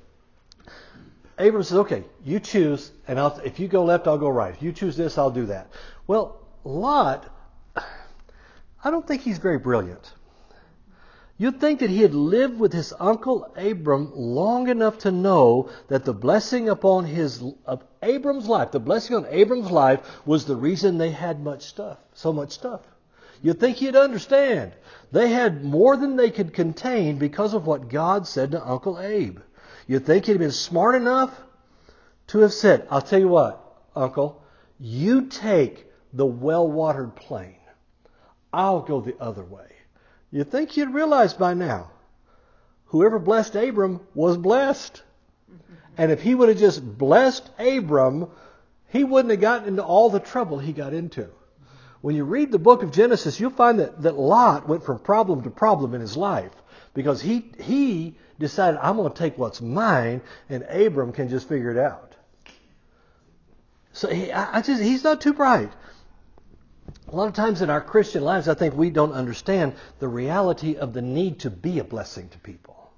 Abram 1.36 1.64
says, 1.64 1.78
"Okay, 1.78 2.04
you 2.24 2.38
choose, 2.38 2.92
and 3.08 3.18
I'll, 3.18 3.36
if 3.44 3.58
you 3.58 3.66
go 3.66 3.82
left, 3.82 4.06
I'll 4.06 4.18
go 4.18 4.28
right. 4.28 4.54
If 4.54 4.62
you 4.62 4.70
choose 4.70 4.96
this, 4.96 5.18
I'll 5.18 5.32
do 5.32 5.46
that." 5.46 5.66
Well, 6.06 6.38
Lot, 6.62 7.28
I 8.84 8.92
don't 8.92 9.04
think 9.04 9.22
he's 9.22 9.38
very 9.38 9.58
brilliant. 9.58 10.12
You'd 11.42 11.58
think 11.58 11.80
that 11.80 11.90
he 11.90 12.02
had 12.02 12.14
lived 12.14 12.60
with 12.60 12.72
his 12.72 12.94
uncle 13.00 13.52
Abram 13.56 14.12
long 14.14 14.68
enough 14.68 14.98
to 14.98 15.10
know 15.10 15.70
that 15.88 16.04
the 16.04 16.14
blessing 16.14 16.68
upon 16.68 17.04
his 17.04 17.42
of 17.66 17.82
Abram's 18.00 18.46
life, 18.46 18.70
the 18.70 18.78
blessing 18.78 19.16
on 19.16 19.26
Abram's 19.28 19.72
life 19.72 20.24
was 20.24 20.44
the 20.44 20.54
reason 20.54 20.98
they 20.98 21.10
had 21.10 21.42
much 21.42 21.64
stuff, 21.64 21.98
so 22.14 22.32
much 22.32 22.52
stuff. 22.52 22.82
You'd 23.42 23.58
think 23.58 23.78
he'd 23.78 23.96
understand. 23.96 24.70
They 25.10 25.30
had 25.30 25.64
more 25.64 25.96
than 25.96 26.14
they 26.14 26.30
could 26.30 26.54
contain 26.54 27.18
because 27.18 27.54
of 27.54 27.66
what 27.66 27.88
God 27.88 28.28
said 28.28 28.52
to 28.52 28.64
Uncle 28.64 29.00
Abe. 29.00 29.40
You'd 29.88 30.06
think 30.06 30.26
he'd 30.26 30.38
been 30.38 30.52
smart 30.52 30.94
enough 30.94 31.36
to 32.28 32.38
have 32.38 32.52
said, 32.52 32.86
I'll 32.88 33.02
tell 33.02 33.18
you 33.18 33.26
what, 33.26 33.60
Uncle, 33.96 34.44
you 34.78 35.22
take 35.22 35.90
the 36.12 36.24
well 36.24 36.70
watered 36.70 37.16
plain. 37.16 37.56
I'll 38.52 38.82
go 38.82 39.00
the 39.00 39.16
other 39.18 39.42
way. 39.42 39.66
You'd 40.32 40.50
think 40.50 40.76
you'd 40.76 40.94
realize 40.94 41.34
by 41.34 41.54
now. 41.54 41.90
Whoever 42.86 43.18
blessed 43.18 43.54
Abram 43.54 44.00
was 44.14 44.36
blessed. 44.38 45.02
And 45.96 46.10
if 46.10 46.22
he 46.22 46.34
would 46.34 46.48
have 46.48 46.58
just 46.58 46.82
blessed 46.98 47.48
Abram, 47.58 48.28
he 48.88 49.04
wouldn't 49.04 49.30
have 49.30 49.40
gotten 49.40 49.68
into 49.68 49.84
all 49.84 50.08
the 50.08 50.20
trouble 50.20 50.58
he 50.58 50.72
got 50.72 50.94
into. 50.94 51.28
When 52.00 52.16
you 52.16 52.24
read 52.24 52.50
the 52.50 52.58
book 52.58 52.82
of 52.82 52.92
Genesis, 52.92 53.38
you'll 53.38 53.50
find 53.50 53.78
that, 53.78 54.02
that 54.02 54.18
Lot 54.18 54.68
went 54.68 54.82
from 54.84 54.98
problem 54.98 55.42
to 55.42 55.50
problem 55.50 55.94
in 55.94 56.00
his 56.00 56.16
life 56.16 56.52
because 56.94 57.20
he, 57.20 57.52
he 57.60 58.16
decided, 58.38 58.80
I'm 58.82 58.96
going 58.96 59.12
to 59.12 59.18
take 59.18 59.38
what's 59.38 59.60
mine, 59.60 60.22
and 60.48 60.64
Abram 60.64 61.12
can 61.12 61.28
just 61.28 61.48
figure 61.48 61.70
it 61.70 61.78
out. 61.78 62.16
So 63.92 64.08
he, 64.08 64.32
I 64.32 64.62
just, 64.62 64.82
he's 64.82 65.04
not 65.04 65.20
too 65.20 65.34
bright. 65.34 65.70
A 67.12 67.16
lot 67.16 67.28
of 67.28 67.34
times 67.34 67.60
in 67.60 67.68
our 67.68 67.82
Christian 67.82 68.24
lives, 68.24 68.48
I 68.48 68.54
think 68.54 68.74
we 68.74 68.88
don't 68.88 69.12
understand 69.12 69.74
the 69.98 70.08
reality 70.08 70.76
of 70.76 70.94
the 70.94 71.02
need 71.02 71.40
to 71.40 71.50
be 71.50 71.78
a 71.78 71.84
blessing 71.84 72.30
to 72.30 72.38
people. 72.38 72.90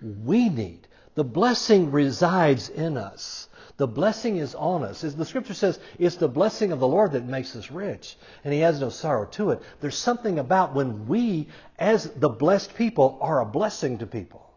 We 0.00 0.48
need. 0.48 0.86
The 1.16 1.24
blessing 1.24 1.90
resides 1.90 2.68
in 2.68 2.96
us. 2.96 3.48
The 3.76 3.88
blessing 3.88 4.36
is 4.36 4.54
on 4.54 4.84
us. 4.84 5.02
As 5.02 5.16
the 5.16 5.24
scripture 5.24 5.54
says, 5.54 5.80
it's 5.98 6.16
the 6.16 6.28
blessing 6.28 6.70
of 6.70 6.78
the 6.78 6.86
Lord 6.86 7.12
that 7.12 7.24
makes 7.24 7.56
us 7.56 7.72
rich, 7.72 8.16
and 8.44 8.54
He 8.54 8.60
has 8.60 8.80
no 8.80 8.88
sorrow 8.88 9.26
to 9.32 9.50
it. 9.50 9.62
There's 9.80 9.98
something 9.98 10.38
about 10.38 10.74
when 10.74 11.08
we, 11.08 11.48
as 11.76 12.04
the 12.10 12.28
blessed 12.28 12.74
people, 12.76 13.18
are 13.20 13.40
a 13.40 13.46
blessing 13.46 13.98
to 13.98 14.06
people. 14.06 14.49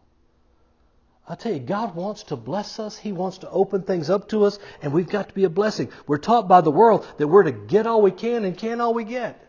I 1.26 1.34
tell 1.36 1.52
you, 1.52 1.60
God 1.60 1.94
wants 1.94 2.24
to 2.24 2.36
bless 2.36 2.78
us. 2.78 2.98
He 2.98 3.12
wants 3.12 3.38
to 3.38 3.50
open 3.50 3.82
things 3.82 4.10
up 4.10 4.28
to 4.28 4.44
us, 4.44 4.58
and 4.82 4.92
we've 4.92 5.08
got 5.08 5.28
to 5.28 5.34
be 5.34 5.44
a 5.44 5.50
blessing. 5.50 5.90
We're 6.06 6.18
taught 6.18 6.48
by 6.48 6.60
the 6.60 6.70
world 6.70 7.06
that 7.16 7.28
we're 7.28 7.44
to 7.44 7.52
get 7.52 7.86
all 7.86 8.02
we 8.02 8.10
can 8.10 8.44
and 8.44 8.56
can 8.56 8.80
all 8.80 8.92
we 8.92 9.04
get. 9.04 9.40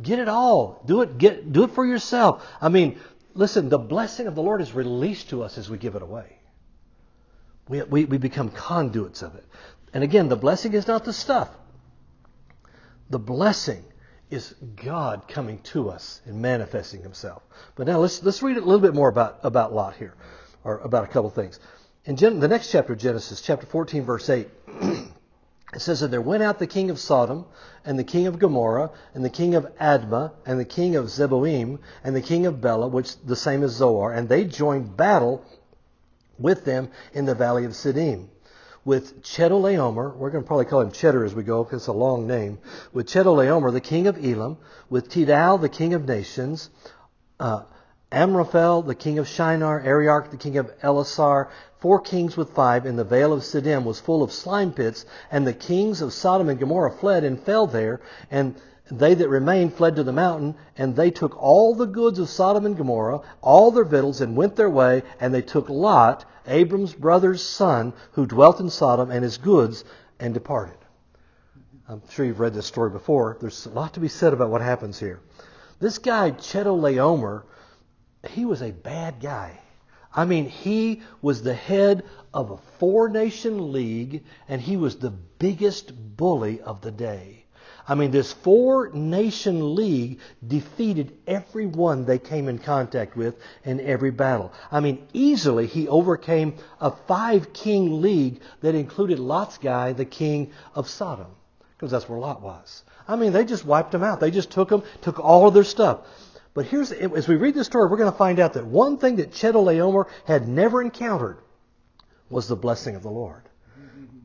Get 0.00 0.20
it 0.20 0.28
all. 0.28 0.82
Do 0.86 1.02
it. 1.02 1.18
Get. 1.18 1.52
Do 1.52 1.64
it 1.64 1.72
for 1.72 1.84
yourself. 1.84 2.46
I 2.60 2.68
mean, 2.68 3.00
listen. 3.34 3.68
The 3.68 3.78
blessing 3.78 4.28
of 4.28 4.36
the 4.36 4.42
Lord 4.42 4.60
is 4.60 4.72
released 4.72 5.30
to 5.30 5.42
us 5.42 5.58
as 5.58 5.68
we 5.68 5.78
give 5.78 5.96
it 5.96 6.02
away. 6.02 6.38
We, 7.68 7.82
we, 7.82 8.04
we 8.04 8.18
become 8.18 8.50
conduits 8.50 9.22
of 9.22 9.34
it. 9.34 9.44
And 9.92 10.04
again, 10.04 10.28
the 10.28 10.36
blessing 10.36 10.74
is 10.74 10.86
not 10.86 11.04
the 11.04 11.12
stuff. 11.12 11.48
The 13.10 13.18
blessing 13.18 13.84
is 14.30 14.54
God 14.76 15.26
coming 15.26 15.58
to 15.60 15.90
us 15.90 16.20
and 16.26 16.40
manifesting 16.40 17.02
Himself. 17.02 17.42
But 17.74 17.86
now 17.86 17.98
let's 17.98 18.22
let's 18.22 18.42
read 18.42 18.56
a 18.56 18.60
little 18.60 18.80
bit 18.80 18.94
more 18.94 19.08
about 19.08 19.40
about 19.42 19.72
Lot 19.72 19.96
here, 19.96 20.14
or 20.64 20.78
about 20.78 21.04
a 21.04 21.08
couple 21.08 21.30
things. 21.30 21.58
In 22.04 22.16
Gen- 22.16 22.40
the 22.40 22.48
next 22.48 22.70
chapter 22.70 22.92
of 22.92 22.98
Genesis, 22.98 23.40
chapter 23.40 23.66
14, 23.66 24.04
verse 24.04 24.28
8, 24.30 24.48
it 24.68 25.10
says 25.78 26.00
that 26.00 26.10
there 26.10 26.20
went 26.20 26.42
out 26.42 26.58
the 26.58 26.66
king 26.66 26.90
of 26.90 26.98
Sodom, 26.98 27.46
and 27.84 27.98
the 27.98 28.04
king 28.04 28.26
of 28.26 28.38
Gomorrah, 28.38 28.90
and 29.14 29.24
the 29.24 29.30
king 29.30 29.54
of 29.54 29.66
Admah, 29.76 30.32
and 30.46 30.58
the 30.58 30.64
king 30.64 30.96
of 30.96 31.06
Zeboim, 31.06 31.78
and 32.02 32.16
the 32.16 32.22
king 32.22 32.46
of 32.46 32.60
Bela, 32.60 32.88
which 32.88 33.16
the 33.18 33.36
same 33.36 33.62
as 33.62 33.72
Zoar, 33.72 34.12
and 34.12 34.28
they 34.28 34.44
joined 34.44 34.96
battle 34.96 35.44
with 36.38 36.64
them 36.64 36.90
in 37.12 37.26
the 37.26 37.34
valley 37.34 37.64
of 37.64 37.72
Siddim. 37.72 38.28
With 38.84 39.22
Chedorlaomer, 39.22 40.16
we're 40.16 40.30
going 40.30 40.44
to 40.44 40.46
probably 40.46 40.64
call 40.64 40.80
him 40.80 40.92
Cheddar 40.92 41.24
as 41.24 41.34
we 41.34 41.42
go 41.42 41.62
because 41.62 41.82
it's 41.82 41.88
a 41.88 41.92
long 41.92 42.26
name. 42.26 42.58
With 42.92 43.06
Chedorlaomer, 43.06 43.72
the 43.72 43.80
king 43.80 44.06
of 44.06 44.24
Elam, 44.24 44.56
with 44.88 45.10
Tidal, 45.10 45.58
the 45.58 45.68
king 45.68 45.92
of 45.92 46.06
nations, 46.06 46.70
uh, 47.38 47.64
Amraphel, 48.10 48.82
the 48.82 48.94
king 48.94 49.18
of 49.18 49.28
Shinar, 49.28 49.80
Arioch, 49.80 50.30
the 50.30 50.38
king 50.38 50.56
of 50.56 50.72
Elasar, 50.80 51.48
four 51.78 52.00
kings 52.00 52.38
with 52.38 52.50
five, 52.50 52.86
and 52.86 52.98
the 52.98 53.04
vale 53.04 53.34
of 53.34 53.42
Siddim 53.42 53.84
was 53.84 54.00
full 54.00 54.22
of 54.22 54.32
slime 54.32 54.72
pits, 54.72 55.04
and 55.30 55.46
the 55.46 55.52
kings 55.52 56.00
of 56.00 56.14
Sodom 56.14 56.48
and 56.48 56.58
Gomorrah 56.58 56.90
fled 56.90 57.22
and 57.22 57.38
fell 57.38 57.66
there, 57.66 58.00
and 58.30 58.54
they 58.90 59.12
that 59.12 59.28
remained 59.28 59.74
fled 59.74 59.96
to 59.96 60.02
the 60.02 60.12
mountain, 60.12 60.54
and 60.78 60.96
they 60.96 61.10
took 61.10 61.36
all 61.36 61.74
the 61.74 61.86
goods 61.86 62.18
of 62.18 62.30
Sodom 62.30 62.64
and 62.64 62.78
Gomorrah, 62.78 63.20
all 63.42 63.70
their 63.70 63.84
victuals, 63.84 64.22
and 64.22 64.34
went 64.34 64.56
their 64.56 64.70
way, 64.70 65.02
and 65.20 65.34
they 65.34 65.42
took 65.42 65.68
Lot, 65.68 66.24
Abram's 66.46 66.94
brother's 66.94 67.42
son, 67.42 67.92
who 68.12 68.24
dwelt 68.24 68.58
in 68.58 68.70
Sodom, 68.70 69.10
and 69.10 69.22
his 69.22 69.36
goods, 69.36 69.84
and 70.18 70.32
departed. 70.32 70.78
I'm 71.86 72.00
sure 72.08 72.24
you've 72.24 72.40
read 72.40 72.54
this 72.54 72.66
story 72.66 72.88
before. 72.88 73.36
There's 73.38 73.66
a 73.66 73.70
lot 73.70 73.92
to 73.94 74.00
be 74.00 74.08
said 74.08 74.32
about 74.32 74.48
what 74.48 74.62
happens 74.62 74.98
here. 74.98 75.20
This 75.78 75.98
guy, 75.98 76.30
Chedorlaomer, 76.30 77.42
he 78.26 78.44
was 78.44 78.62
a 78.62 78.72
bad 78.72 79.20
guy. 79.20 79.58
I 80.14 80.24
mean, 80.24 80.48
he 80.48 81.02
was 81.22 81.42
the 81.42 81.54
head 81.54 82.04
of 82.32 82.50
a 82.50 82.58
four 82.78 83.08
nation 83.08 83.72
league, 83.72 84.24
and 84.48 84.60
he 84.60 84.76
was 84.76 84.96
the 84.96 85.10
biggest 85.10 85.92
bully 86.16 86.60
of 86.60 86.80
the 86.80 86.90
day. 86.90 87.44
I 87.86 87.94
mean, 87.94 88.10
this 88.10 88.32
four 88.32 88.90
nation 88.90 89.74
league 89.74 90.18
defeated 90.46 91.16
everyone 91.26 92.04
they 92.04 92.18
came 92.18 92.48
in 92.48 92.58
contact 92.58 93.16
with 93.16 93.36
in 93.64 93.80
every 93.80 94.10
battle. 94.10 94.52
I 94.70 94.80
mean, 94.80 95.06
easily 95.14 95.66
he 95.66 95.88
overcame 95.88 96.54
a 96.80 96.90
five 96.90 97.54
king 97.54 98.02
league 98.02 98.40
that 98.60 98.74
included 98.74 99.18
Lot's 99.18 99.56
guy, 99.56 99.92
the 99.94 100.04
king 100.04 100.52
of 100.74 100.88
Sodom, 100.88 101.28
because 101.76 101.90
that's 101.90 102.08
where 102.08 102.18
Lot 102.18 102.42
was. 102.42 102.82
I 103.06 103.16
mean, 103.16 103.32
they 103.32 103.46
just 103.46 103.64
wiped 103.64 103.92
them 103.92 104.02
out. 104.02 104.20
They 104.20 104.30
just 104.30 104.50
took 104.50 104.68
them, 104.68 104.82
took 105.00 105.18
all 105.18 105.48
of 105.48 105.54
their 105.54 105.64
stuff. 105.64 106.00
But 106.58 106.66
here's, 106.66 106.90
as 106.90 107.28
we 107.28 107.36
read 107.36 107.54
this 107.54 107.68
story, 107.68 107.88
we're 107.88 107.98
going 107.98 108.10
to 108.10 108.18
find 108.18 108.40
out 108.40 108.54
that 108.54 108.66
one 108.66 108.98
thing 108.98 109.14
that 109.16 109.30
Chedorlaomer 109.30 110.06
had 110.24 110.48
never 110.48 110.82
encountered 110.82 111.38
was 112.30 112.48
the 112.48 112.56
blessing 112.56 112.96
of 112.96 113.04
the 113.04 113.10
Lord. 113.12 113.44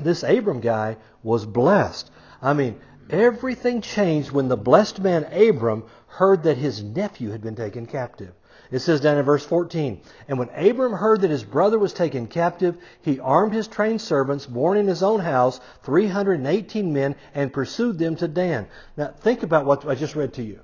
this 0.00 0.22
Abram 0.22 0.60
guy 0.60 0.98
was 1.24 1.44
blessed. 1.44 2.12
I 2.40 2.52
mean, 2.52 2.78
Everything 3.10 3.82
changed 3.82 4.30
when 4.30 4.48
the 4.48 4.56
blessed 4.56 5.00
man 5.00 5.24
Abram 5.32 5.84
heard 6.06 6.44
that 6.44 6.56
his 6.56 6.82
nephew 6.82 7.30
had 7.30 7.42
been 7.42 7.54
taken 7.54 7.86
captive. 7.86 8.32
It 8.70 8.78
says 8.78 9.00
down 9.00 9.18
in 9.18 9.24
verse 9.24 9.44
14, 9.44 10.00
And 10.28 10.38
when 10.38 10.48
Abram 10.50 10.92
heard 10.92 11.20
that 11.20 11.30
his 11.30 11.44
brother 11.44 11.78
was 11.78 11.92
taken 11.92 12.26
captive, 12.26 12.76
he 13.02 13.20
armed 13.20 13.52
his 13.52 13.68
trained 13.68 14.00
servants, 14.00 14.46
born 14.46 14.78
in 14.78 14.86
his 14.86 15.02
own 15.02 15.20
house, 15.20 15.60
318 15.82 16.92
men, 16.92 17.16
and 17.34 17.52
pursued 17.52 17.98
them 17.98 18.16
to 18.16 18.28
Dan. 18.28 18.68
Now 18.96 19.08
think 19.08 19.42
about 19.42 19.66
what 19.66 19.86
I 19.86 19.94
just 19.94 20.16
read 20.16 20.32
to 20.34 20.42
you. 20.42 20.60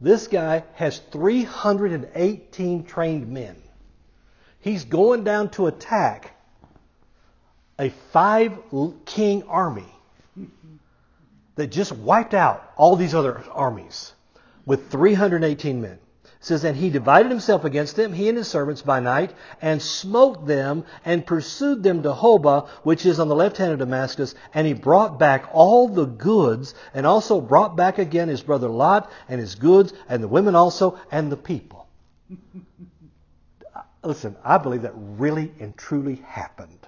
This 0.00 0.28
guy 0.28 0.64
has 0.74 0.98
318 0.98 2.84
trained 2.84 3.28
men. 3.28 3.56
He's 4.60 4.84
going 4.84 5.24
down 5.24 5.50
to 5.50 5.66
attack 5.66 6.34
a 7.78 7.90
five 8.12 8.58
king 9.04 9.42
army 9.44 9.92
that 11.56 11.68
just 11.68 11.92
wiped 11.92 12.34
out 12.34 12.72
all 12.76 12.96
these 12.96 13.14
other 13.14 13.42
armies 13.52 14.12
with 14.66 14.90
318 14.90 15.80
men. 15.80 15.98
Says, 16.40 16.62
And 16.64 16.76
he 16.76 16.90
divided 16.90 17.30
himself 17.30 17.64
against 17.64 17.96
them, 17.96 18.12
he 18.12 18.28
and 18.28 18.38
his 18.38 18.46
servants, 18.46 18.82
by 18.82 19.00
night, 19.00 19.34
and 19.60 19.82
smote 19.82 20.46
them, 20.46 20.84
and 21.04 21.26
pursued 21.26 21.82
them 21.82 22.02
to 22.04 22.12
Hobah, 22.12 22.68
which 22.84 23.04
is 23.04 23.18
on 23.18 23.28
the 23.28 23.34
left 23.34 23.56
hand 23.56 23.72
of 23.72 23.80
Damascus, 23.80 24.36
and 24.54 24.66
he 24.66 24.72
brought 24.72 25.18
back 25.18 25.48
all 25.52 25.88
the 25.88 26.06
goods, 26.06 26.74
and 26.94 27.06
also 27.06 27.40
brought 27.40 27.76
back 27.76 27.98
again 27.98 28.28
his 28.28 28.42
brother 28.42 28.68
Lot, 28.68 29.10
and 29.28 29.40
his 29.40 29.56
goods, 29.56 29.92
and 30.08 30.22
the 30.22 30.28
women 30.28 30.54
also, 30.54 30.98
and 31.10 31.32
the 31.32 31.36
people. 31.36 31.88
Listen, 34.04 34.36
I 34.44 34.58
believe 34.58 34.82
that 34.82 34.94
really 34.94 35.52
and 35.58 35.76
truly 35.76 36.22
happened. 36.24 36.86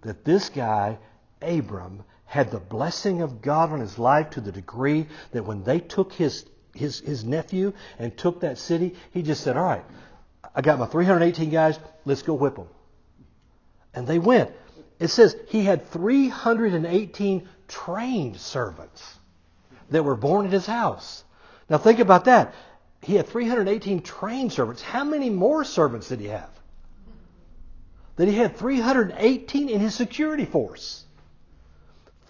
That 0.00 0.24
this 0.24 0.48
guy, 0.48 0.98
Abram, 1.42 2.02
had 2.24 2.50
the 2.50 2.58
blessing 2.58 3.22
of 3.22 3.42
God 3.42 3.70
on 3.70 3.80
his 3.80 3.98
life 3.98 4.30
to 4.30 4.40
the 4.40 4.52
degree 4.52 5.06
that 5.32 5.44
when 5.44 5.62
they 5.64 5.78
took 5.78 6.12
his, 6.12 6.46
his, 6.74 7.00
his 7.00 7.24
nephew 7.24 7.72
and 7.98 8.16
took 8.16 8.40
that 8.40 8.58
city, 8.58 8.94
he 9.12 9.22
just 9.22 9.42
said, 9.42 9.56
All 9.56 9.64
right, 9.64 9.84
I 10.54 10.60
got 10.60 10.78
my 10.78 10.86
318 10.86 11.50
guys, 11.50 11.78
let's 12.04 12.22
go 12.22 12.34
whip 12.34 12.56
them. 12.56 12.68
And 13.94 14.06
they 14.06 14.18
went. 14.18 14.50
It 14.98 15.08
says 15.08 15.36
he 15.48 15.62
had 15.64 15.88
318 15.88 17.48
trained 17.68 18.36
servants 18.38 19.18
that 19.90 20.04
were 20.04 20.16
born 20.16 20.46
at 20.46 20.52
his 20.52 20.66
house. 20.66 21.24
Now 21.68 21.78
think 21.78 21.98
about 21.98 22.26
that. 22.26 22.54
He 23.02 23.16
had 23.16 23.26
318 23.26 24.02
trained 24.02 24.52
servants. 24.52 24.82
How 24.82 25.04
many 25.04 25.30
more 25.30 25.64
servants 25.64 26.08
did 26.08 26.20
he 26.20 26.28
have? 26.28 26.50
That 28.16 28.28
he 28.28 28.34
had 28.34 28.56
318 28.56 29.68
in 29.68 29.80
his 29.80 29.94
security 29.94 30.44
force. 30.44 31.04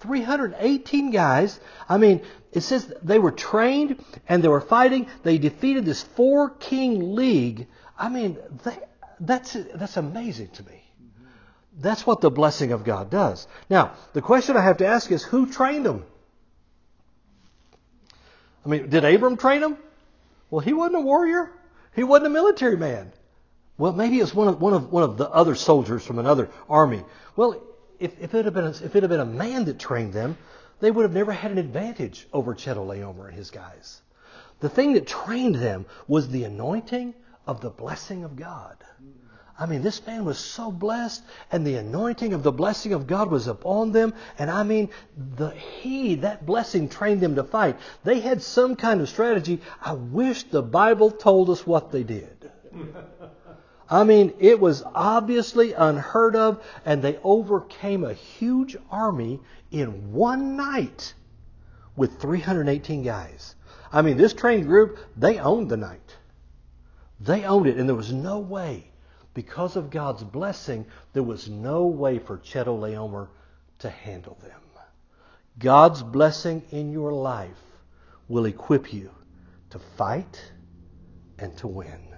318 0.01 1.11
guys. 1.11 1.61
I 1.89 1.99
mean, 1.99 2.23
it 2.55 2.63
says 2.63 2.93
they 3.03 3.19
were 3.19 3.33
trained 3.33 4.03
and 4.29 4.43
they 4.43 4.49
were 4.49 4.61
fighting. 4.61 5.09
They 5.25 5.39
defeated 5.39 5.85
this 5.85 6.03
four 6.03 6.51
king 6.51 7.15
league. 7.15 7.67
I 7.99 8.09
mean, 8.09 8.39
they, 8.65 8.79
that's, 9.21 9.57
that's 9.75 9.97
amazing 9.97 10.49
to 10.49 10.63
me. 10.63 10.83
That's 11.81 12.07
what 12.07 12.21
the 12.21 12.31
blessing 12.31 12.71
of 12.71 12.85
God 12.85 13.11
does. 13.11 13.49
Now, 13.69 13.95
the 14.13 14.23
question 14.23 14.57
I 14.57 14.63
have 14.63 14.77
to 14.79 14.87
ask 14.87 15.11
is 15.11 15.25
who 15.25 15.51
trained 15.51 15.85
them? 15.85 16.05
I 18.65 18.69
mean, 18.69 18.89
did 18.89 19.05
Abram 19.05 19.37
train 19.37 19.61
them? 19.61 19.77
Well, 20.49 20.61
he 20.61 20.73
wasn't 20.73 20.97
a 20.97 21.01
warrior. 21.01 21.51
He 21.97 22.05
wasn't 22.05 22.29
a 22.29 22.31
military 22.31 22.77
man. 22.77 23.13
Well, 23.77 23.93
maybe 23.93 24.21
it's 24.21 24.33
one 24.33 24.47
of, 24.47 24.61
one 24.61 24.73
of, 24.73 24.93
one 24.93 25.03
of 25.03 25.17
the 25.17 25.29
other 25.29 25.57
soldiers 25.57 26.07
from 26.07 26.21
another 26.21 26.49
army. 26.69 27.03
Well, 27.35 27.61
if, 27.99 28.13
if, 28.21 28.35
it 28.35 28.45
had 28.45 28.55
been 28.55 28.67
a, 28.67 28.71
if 28.71 28.95
it 28.95 29.03
had 29.03 29.11
been 29.11 29.21
a 29.21 29.25
man 29.25 29.65
that 29.65 29.81
trained 29.81 30.13
them, 30.13 30.37
they 30.81 30.91
would 30.91 31.03
have 31.03 31.15
never 31.15 31.33
had 31.33 31.51
an 31.51 31.59
advantage 31.59 32.27
over 32.33 32.55
Chedorlaomer 32.55 33.29
and 33.29 33.35
his 33.35 33.51
guys. 33.51 34.03
The 34.61 34.69
thing 34.69 34.95
that 34.95 35.07
trained 35.07 35.57
them 35.57 35.87
was 36.07 36.29
the 36.29 36.45
anointing 36.45 37.15
of 37.47 37.61
the 37.61 37.71
blessing 37.71 38.25
of 38.25 38.37
God. 38.37 38.77
I 39.57 39.67
mean, 39.67 39.83
this 39.83 40.05
man 40.05 40.25
was 40.25 40.39
so 40.39 40.73
blessed, 40.73 41.23
and 41.53 41.65
the 41.65 41.77
anointing 41.77 42.33
of 42.33 42.43
the 42.43 42.51
blessing 42.51 42.93
of 42.93 43.07
God 43.07 43.31
was 43.31 43.47
upon 43.47 43.93
them. 43.93 44.13
And 44.37 44.51
I 44.51 44.65
mean, 44.65 44.89
the 45.37 45.51
he, 45.51 46.17
that 46.17 46.45
blessing 46.45 46.89
trained 46.89 47.21
them 47.21 47.37
to 47.37 47.45
fight. 47.45 47.77
They 48.03 48.19
had 48.19 48.43
some 48.43 48.75
kind 48.75 49.01
of 49.01 49.09
strategy. 49.09 49.61
I 49.81 49.93
wish 49.93 50.45
the 50.45 50.63
Bible 50.63 51.13
told 51.13 51.51
us 51.51 51.65
what 51.65 51.93
they 51.93 52.03
did. 52.03 52.51
I 53.89 54.03
mean, 54.03 54.33
it 54.41 54.59
was 54.59 54.83
obviously 54.83 55.73
unheard 55.73 56.35
of, 56.35 56.65
and 56.85 57.01
they 57.01 57.19
overcame 57.23 58.03
a 58.03 58.15
huge 58.15 58.77
army 58.91 59.41
in 59.75 60.13
one 60.13 60.57
night 60.57 61.15
with 61.97 62.21
318 62.21 63.03
guys. 63.03 63.57
I 63.93 64.03
mean, 64.03 64.17
this 64.17 64.33
trained 64.33 64.67
group, 64.67 64.99
they 65.17 65.39
owned 65.39 65.69
the 65.69 65.77
night. 65.77 66.17
They 67.21 67.45
owned 67.45 67.67
it, 67.67 67.77
and 67.77 67.89
there 67.89 67.97
was 67.97 68.13
no 68.13 68.39
way, 68.39 68.91
because 69.35 69.77
of 69.77 69.91
God's 69.91 70.23
blessing, 70.23 70.87
there 71.13 71.23
was 71.23 71.49
no 71.49 71.87
way 71.87 72.19
for 72.19 72.39
Chedorlaomer 72.39 73.29
to 73.81 73.91
handle 73.91 74.39
them. 74.41 74.61
God's 75.59 76.03
blessing 76.03 76.63
in 76.71 76.91
your 76.91 77.13
life 77.13 77.63
will 78.29 78.47
equip 78.47 78.93
you 78.93 79.11
to 79.71 79.79
fight 79.97 80.53
and 81.39 81.57
to 81.59 81.69
win. 81.69 82.09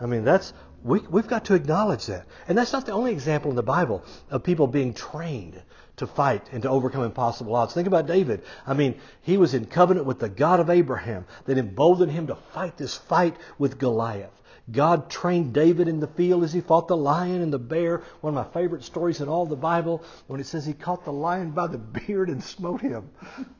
I 0.00 0.06
mean, 0.06 0.24
that's 0.24 0.52
we, 0.84 1.00
we've 1.00 1.28
got 1.28 1.46
to 1.46 1.54
acknowledge 1.54 2.06
that. 2.06 2.26
And 2.48 2.56
that's 2.56 2.72
not 2.72 2.86
the 2.86 2.92
only 2.92 3.12
example 3.12 3.50
in 3.50 3.56
the 3.56 3.62
Bible 3.62 4.04
of 4.30 4.42
people 4.42 4.66
being 4.66 4.94
trained 4.94 5.60
to 5.96 6.06
fight 6.06 6.48
and 6.52 6.62
to 6.62 6.70
overcome 6.70 7.04
impossible 7.04 7.54
odds. 7.54 7.74
Think 7.74 7.86
about 7.86 8.06
David. 8.06 8.42
I 8.66 8.74
mean, 8.74 9.00
he 9.22 9.36
was 9.36 9.54
in 9.54 9.66
covenant 9.66 10.06
with 10.06 10.18
the 10.18 10.28
God 10.28 10.60
of 10.60 10.70
Abraham 10.70 11.26
that 11.44 11.58
emboldened 11.58 12.12
him 12.12 12.28
to 12.28 12.34
fight 12.52 12.76
this 12.76 12.96
fight 12.96 13.36
with 13.58 13.78
Goliath. 13.78 14.30
God 14.70 15.10
trained 15.10 15.52
David 15.52 15.88
in 15.88 15.98
the 15.98 16.06
field 16.06 16.44
as 16.44 16.52
he 16.52 16.60
fought 16.60 16.86
the 16.86 16.96
lion 16.96 17.42
and 17.42 17.52
the 17.52 17.58
bear. 17.58 18.02
One 18.20 18.36
of 18.36 18.46
my 18.46 18.52
favorite 18.60 18.84
stories 18.84 19.20
in 19.20 19.28
all 19.28 19.44
the 19.44 19.56
Bible 19.56 20.02
when 20.28 20.40
it 20.40 20.46
says 20.46 20.64
he 20.64 20.72
caught 20.72 21.04
the 21.04 21.12
lion 21.12 21.50
by 21.50 21.66
the 21.66 21.78
beard 21.78 22.28
and 22.28 22.42
smote 22.42 22.80
him. 22.80 23.10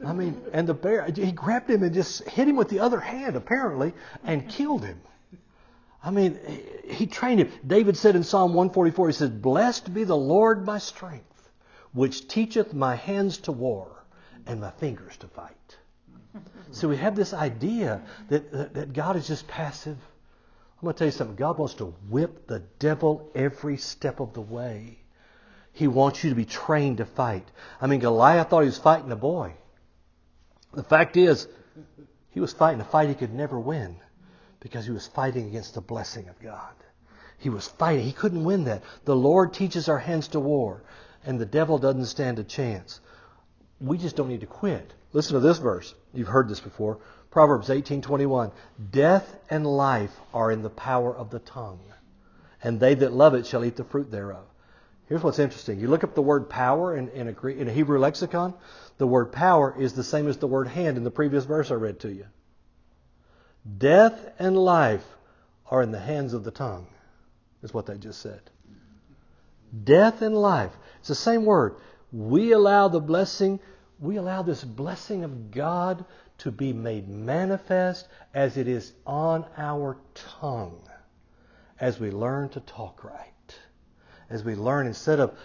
I 0.07 0.13
mean, 0.13 0.41
and 0.53 0.67
the 0.67 0.75
bear, 0.75 1.05
he 1.05 1.33
grabbed 1.33 1.69
him 1.69 1.83
and 1.83 1.93
just 1.93 2.29
hit 2.29 2.49
him 2.49 2.57
with 2.57 2.69
the 2.69 2.81
other 2.81 3.01
hand, 3.01 3.35
apparently, 3.35 3.93
and 4.25 4.49
killed 4.49 4.85
him. 4.85 5.01
I 6.05 6.11
mean, 6.11 6.39
he 6.85 7.07
trained 7.07 7.41
him. 7.41 7.53
David 7.67 7.97
said 7.97 8.17
in 8.17 8.25
Psalm 8.25 8.55
144, 8.55 9.07
he 9.07 9.13
says, 9.13 9.31
Blessed 9.31 9.95
be 9.95 10.05
the 10.05 10.17
Lord 10.17 10.67
my 10.67 10.79
strength, 10.79 11.51
which 11.93 12.27
teacheth 12.27 12.75
my 12.75 12.97
hands 12.97 13.39
to 13.39 13.53
war 13.53 14.05
and 14.47 14.61
my 14.61 14.71
fingers 14.71 15.17
to 15.19 15.29
fight. 15.29 15.77
so 16.73 16.89
we 16.89 16.97
have 16.97 17.15
this 17.15 17.33
idea 17.33 18.03
that, 18.29 18.75
that 18.75 18.93
God 18.93 19.17
is 19.17 19.29
just 19.29 19.47
passive. 19.47 19.97
I'm 20.81 20.87
going 20.87 20.95
to 20.95 20.99
tell 20.99 21.09
you 21.09 21.13
something. 21.13 21.37
God 21.37 21.59
wants 21.59 21.75
to 21.75 21.95
whip 22.09 22.49
the 22.49 22.61
devil 22.81 23.31
every 23.37 23.77
step 23.77 24.19
of 24.19 24.35
the 24.35 24.41
way. 24.41 24.99
He 25.73 25.87
wants 25.87 26.25
you 26.25 26.31
to 26.31 26.37
be 26.37 26.45
trained 26.45 26.97
to 26.97 27.05
fight. 27.05 27.49
I 27.81 27.87
mean, 27.87 28.01
Goliath 28.01 28.51
thought 28.51 28.61
he 28.61 28.67
was 28.67 28.79
fighting 28.79 29.13
a 29.13 29.17
boy. 29.17 29.55
The 30.75 30.83
fact 30.83 31.17
is, 31.17 31.47
he 32.31 32.41
was 32.41 32.53
fighting 32.53 32.81
a 32.81 32.85
fight 32.85 33.09
he 33.09 33.15
could 33.15 33.33
never 33.33 33.61
win 33.61 33.97
because 34.63 34.87
he 34.87 34.93
was 34.93 35.09
fighting 35.09 35.49
against 35.49 35.75
the 35.75 35.81
blessing 35.81 36.29
of 36.29 36.41
God. 36.41 36.73
He 37.37 37.51
was 37.51 37.67
fighting. 37.67 38.05
He 38.05 38.13
couldn't 38.13 38.45
win 38.45 38.65
that. 38.65 38.85
The 39.05 39.17
Lord 39.17 39.53
teaches 39.53 39.89
our 39.89 39.99
hands 39.99 40.29
to 40.29 40.41
war, 40.41 40.83
and 41.27 41.39
the 41.39 41.47
devil 41.47 41.79
doesn't 41.79 42.07
stand 42.07 42.39
a 42.39 42.45
chance. 42.45 43.01
We 43.81 43.99
just 43.99 44.15
don't 44.15 44.29
need 44.29 44.43
to 44.43 44.47
quit. 44.47 44.95
Listen 45.13 45.35
to 45.35 45.41
this 45.41 45.59
verse. 45.59 45.93
You've 46.15 46.29
heard 46.29 46.49
this 46.49 46.61
before. 46.61 46.99
Proverbs 47.33 47.71
18:21. 47.71 48.53
Death 48.93 49.37
and 49.51 49.67
life 49.67 50.21
are 50.33 50.53
in 50.53 50.63
the 50.63 50.71
power 50.71 51.13
of 51.13 51.31
the 51.31 51.41
tongue, 51.41 51.81
and 52.63 52.79
they 52.79 52.95
that 52.95 53.13
love 53.13 53.35
it 53.35 53.47
shall 53.47 53.65
eat 53.65 53.75
the 53.75 53.85
fruit 53.85 54.13
thereof. 54.13 54.45
Here's 55.07 55.25
what's 55.25 55.41
interesting. 55.41 55.81
You 55.81 55.89
look 55.89 56.05
up 56.05 56.15
the 56.15 56.23
word 56.23 56.49
power 56.49 56.97
in, 56.97 57.09
in, 57.09 57.29
a, 57.29 57.47
in 57.49 57.69
a 57.69 57.73
Hebrew 57.73 57.99
lexicon. 57.99 58.55
The 58.99 59.07
word 59.09 59.33
power 59.33 59.75
is 59.77 59.95
the 59.95 60.05
same 60.05 60.29
as 60.29 60.37
the 60.37 60.47
word 60.47 60.69
hand 60.69 60.97
in 60.97 61.03
the 61.03 61.11
previous 61.11 61.45
verse 61.45 61.73
I 61.73 61.75
read 61.75 61.99
to 62.01 62.13
you. 62.13 62.27
Death 63.79 64.33
and 64.39 64.57
life 64.57 65.05
are 65.71 65.83
in 65.83 65.93
the 65.93 66.01
hands 66.01 66.35
of 66.35 66.45
the 66.45 66.51
tongue, 66.51 66.87
is 67.63 67.73
what 67.73 67.87
they 67.87 67.97
just 67.97 68.21
said. 68.21 68.41
Death 69.85 70.23
and 70.23 70.37
life. 70.37 70.73
It's 70.99 71.09
the 71.09 71.15
same 71.15 71.45
word. 71.45 71.77
We 72.13 72.53
allow 72.53 72.89
the 72.89 73.01
blessing, 73.01 73.61
we 73.99 74.17
allow 74.17 74.43
this 74.43 74.63
blessing 74.65 75.25
of 75.25 75.51
God 75.51 76.05
to 76.39 76.51
be 76.51 76.73
made 76.73 77.09
manifest 77.09 78.09
as 78.35 78.57
it 78.57 78.69
is 78.69 78.93
on 79.07 79.47
our 79.57 79.97
tongue 80.15 80.83
as 81.79 81.99
we 81.99 82.11
learn 82.11 82.49
to 82.51 82.61
talk 82.61 83.05
right. 83.05 83.29
As 84.29 84.45
we 84.45 84.55
learn 84.55 84.87
instead 84.87 85.21
of 85.21 85.37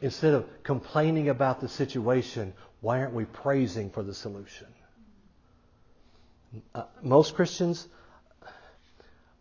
instead 0.00 0.34
of 0.34 0.48
complaining 0.64 1.28
about 1.28 1.60
the 1.60 1.68
situation, 1.68 2.52
why 2.80 2.98
aren't 2.98 3.14
we 3.14 3.24
praising 3.24 3.88
for 3.90 4.02
the 4.02 4.14
solution? 4.14 4.66
Uh, 6.74 6.84
most 7.02 7.34
Christians, 7.34 7.88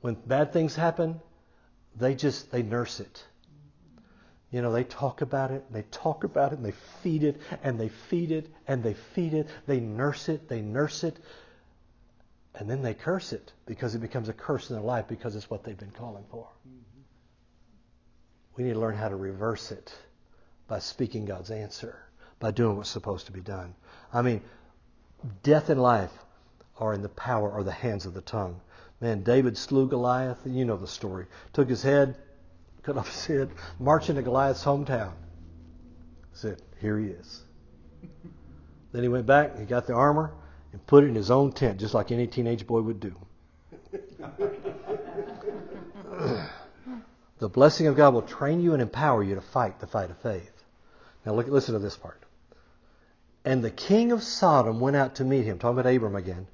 when 0.02 0.15
bad 0.15 0.54
things 0.54 0.76
happen, 0.76 1.19
they 1.95 2.15
just 2.15 2.52
they 2.52 2.63
nurse 2.63 3.00
it. 3.00 3.24
You 4.52 4.62
know, 4.62 4.74
they 4.74 4.84
talk 4.84 5.21
about 5.21 5.52
it, 5.52 5.63
and 5.67 5.76
they 5.76 5.86
talk 5.91 6.24
about 6.24 6.52
it, 6.52 6.58
and 6.58 6.65
they 6.65 6.74
feed 7.04 7.24
it, 7.24 7.39
and 7.63 7.80
they 7.80 7.89
feed 8.10 8.32
it, 8.32 8.50
and 8.67 8.84
they 8.84 8.93
feed 8.93 9.34
it. 9.34 9.47
They 9.65 9.80
nurse 9.80 10.28
it, 10.28 10.50
they 10.50 10.62
nurse 10.62 11.04
it, 11.06 11.17
and 12.56 12.69
then 12.69 12.82
they 12.82 12.93
curse 12.93 13.32
it 13.32 13.54
because 13.65 13.95
it 13.95 14.00
becomes 14.00 14.28
a 14.28 14.34
curse 14.34 14.69
in 14.69 14.76
their 14.76 14.84
life 14.84 15.08
because 15.08 15.36
it's 15.36 15.50
what 15.50 15.63
they've 15.63 15.78
been 15.78 15.91
calling 15.91 16.26
for. 16.30 16.47
We 18.58 18.65
need 18.65 18.74
to 18.74 18.80
learn 18.80 18.97
how 18.97 19.08
to 19.08 19.15
reverse 19.15 19.71
it 19.71 19.93
by 20.67 20.80
speaking 20.80 21.26
God's 21.26 21.52
answer, 21.52 21.97
by 22.39 22.52
doing 22.52 22.76
what's 22.76 22.89
supposed 22.89 23.28
to 23.28 23.32
be 23.32 23.39
done. 23.39 23.74
I 24.13 24.21
mean, 24.21 24.41
death 25.43 25.69
and 25.69 25.82
life 25.82 26.12
are 26.78 26.94
in 26.94 27.02
the 27.02 27.10
power 27.10 27.52
or 27.52 27.64
the 27.64 27.72
hands 27.72 28.06
of 28.06 28.14
the 28.14 28.22
tongue. 28.22 28.60
Man, 29.00 29.24
David 29.24 29.58
slew 29.58 29.88
Goliath. 29.88 30.40
You 30.46 30.66
know 30.66 30.78
the 30.78 30.88
story. 30.88 31.26
Took 31.54 31.70
his 31.70 31.82
head, 31.82 32.18
cut 32.84 32.98
off 32.98 33.12
his 33.12 33.26
head, 33.26 33.52
marched 33.80 34.10
into 34.10 34.22
Goliath's 34.22 34.64
hometown. 34.64 35.14
Said, 36.34 36.62
Here 36.80 36.98
he 37.00 37.08
is. 37.08 37.44
Then 38.92 39.04
he 39.04 39.10
went 39.10 39.26
back, 39.26 39.58
he 39.58 39.66
got 39.66 39.88
the 39.88 39.94
armor, 39.94 40.34
and 40.72 40.86
put 40.86 41.04
it 41.04 41.08
in 41.08 41.16
his 41.16 41.32
own 41.32 41.52
tent, 41.52 41.80
just 41.80 41.94
like 41.94 42.12
any 42.12 42.28
teenage 42.28 42.68
boy 42.68 42.82
would 42.82 43.00
do. 43.00 43.16
the 47.40 47.50
blessing 47.50 47.88
of 47.88 47.96
God 47.96 48.14
will 48.14 48.22
train 48.22 48.60
you 48.62 48.74
and 48.74 48.82
empower 48.82 49.24
you 49.24 49.36
to 49.36 49.42
fight 49.42 49.80
the 49.80 49.88
fight 49.88 50.10
of 50.10 50.18
faith. 50.18 50.64
Now 51.26 51.34
look, 51.34 51.48
listen 51.48 51.74
to 51.74 51.80
this 51.80 51.98
part. 51.98 52.22
And 53.44 53.64
the 53.64 53.72
king 53.72 54.12
of 54.12 54.22
Sodom 54.22 54.80
went 54.80 54.96
out 54.96 55.16
to 55.16 55.24
meet 55.24 55.46
him, 55.46 55.58
talking 55.58 55.80
about 55.80 55.92
Abram 55.92 56.16
again, 56.16 56.48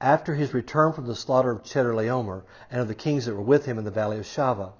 after 0.00 0.34
his 0.34 0.54
return 0.54 0.92
from 0.92 1.06
the 1.06 1.14
slaughter 1.14 1.50
of 1.50 1.62
Chedorlaomer 1.62 2.42
and 2.70 2.80
of 2.80 2.88
the 2.88 2.94
kings 2.94 3.26
that 3.26 3.34
were 3.34 3.42
with 3.42 3.64
him 3.64 3.78
in 3.78 3.84
the 3.84 3.90
valley 3.90 4.18
of 4.18 4.24
Shaveh 4.24 4.72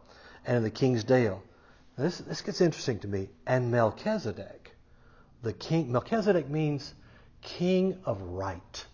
and 0.46 0.56
in 0.56 0.62
the 0.62 0.70
king's 0.70 1.04
dale. 1.04 1.42
This, 1.98 2.18
this 2.18 2.40
gets 2.40 2.60
interesting 2.60 2.98
to 3.00 3.08
me. 3.08 3.28
And 3.46 3.70
Melchizedek, 3.70 4.74
the 5.42 5.52
king, 5.52 5.92
Melchizedek 5.92 6.48
means 6.48 6.94
king 7.42 7.98
of 8.04 8.20
right 8.22 8.86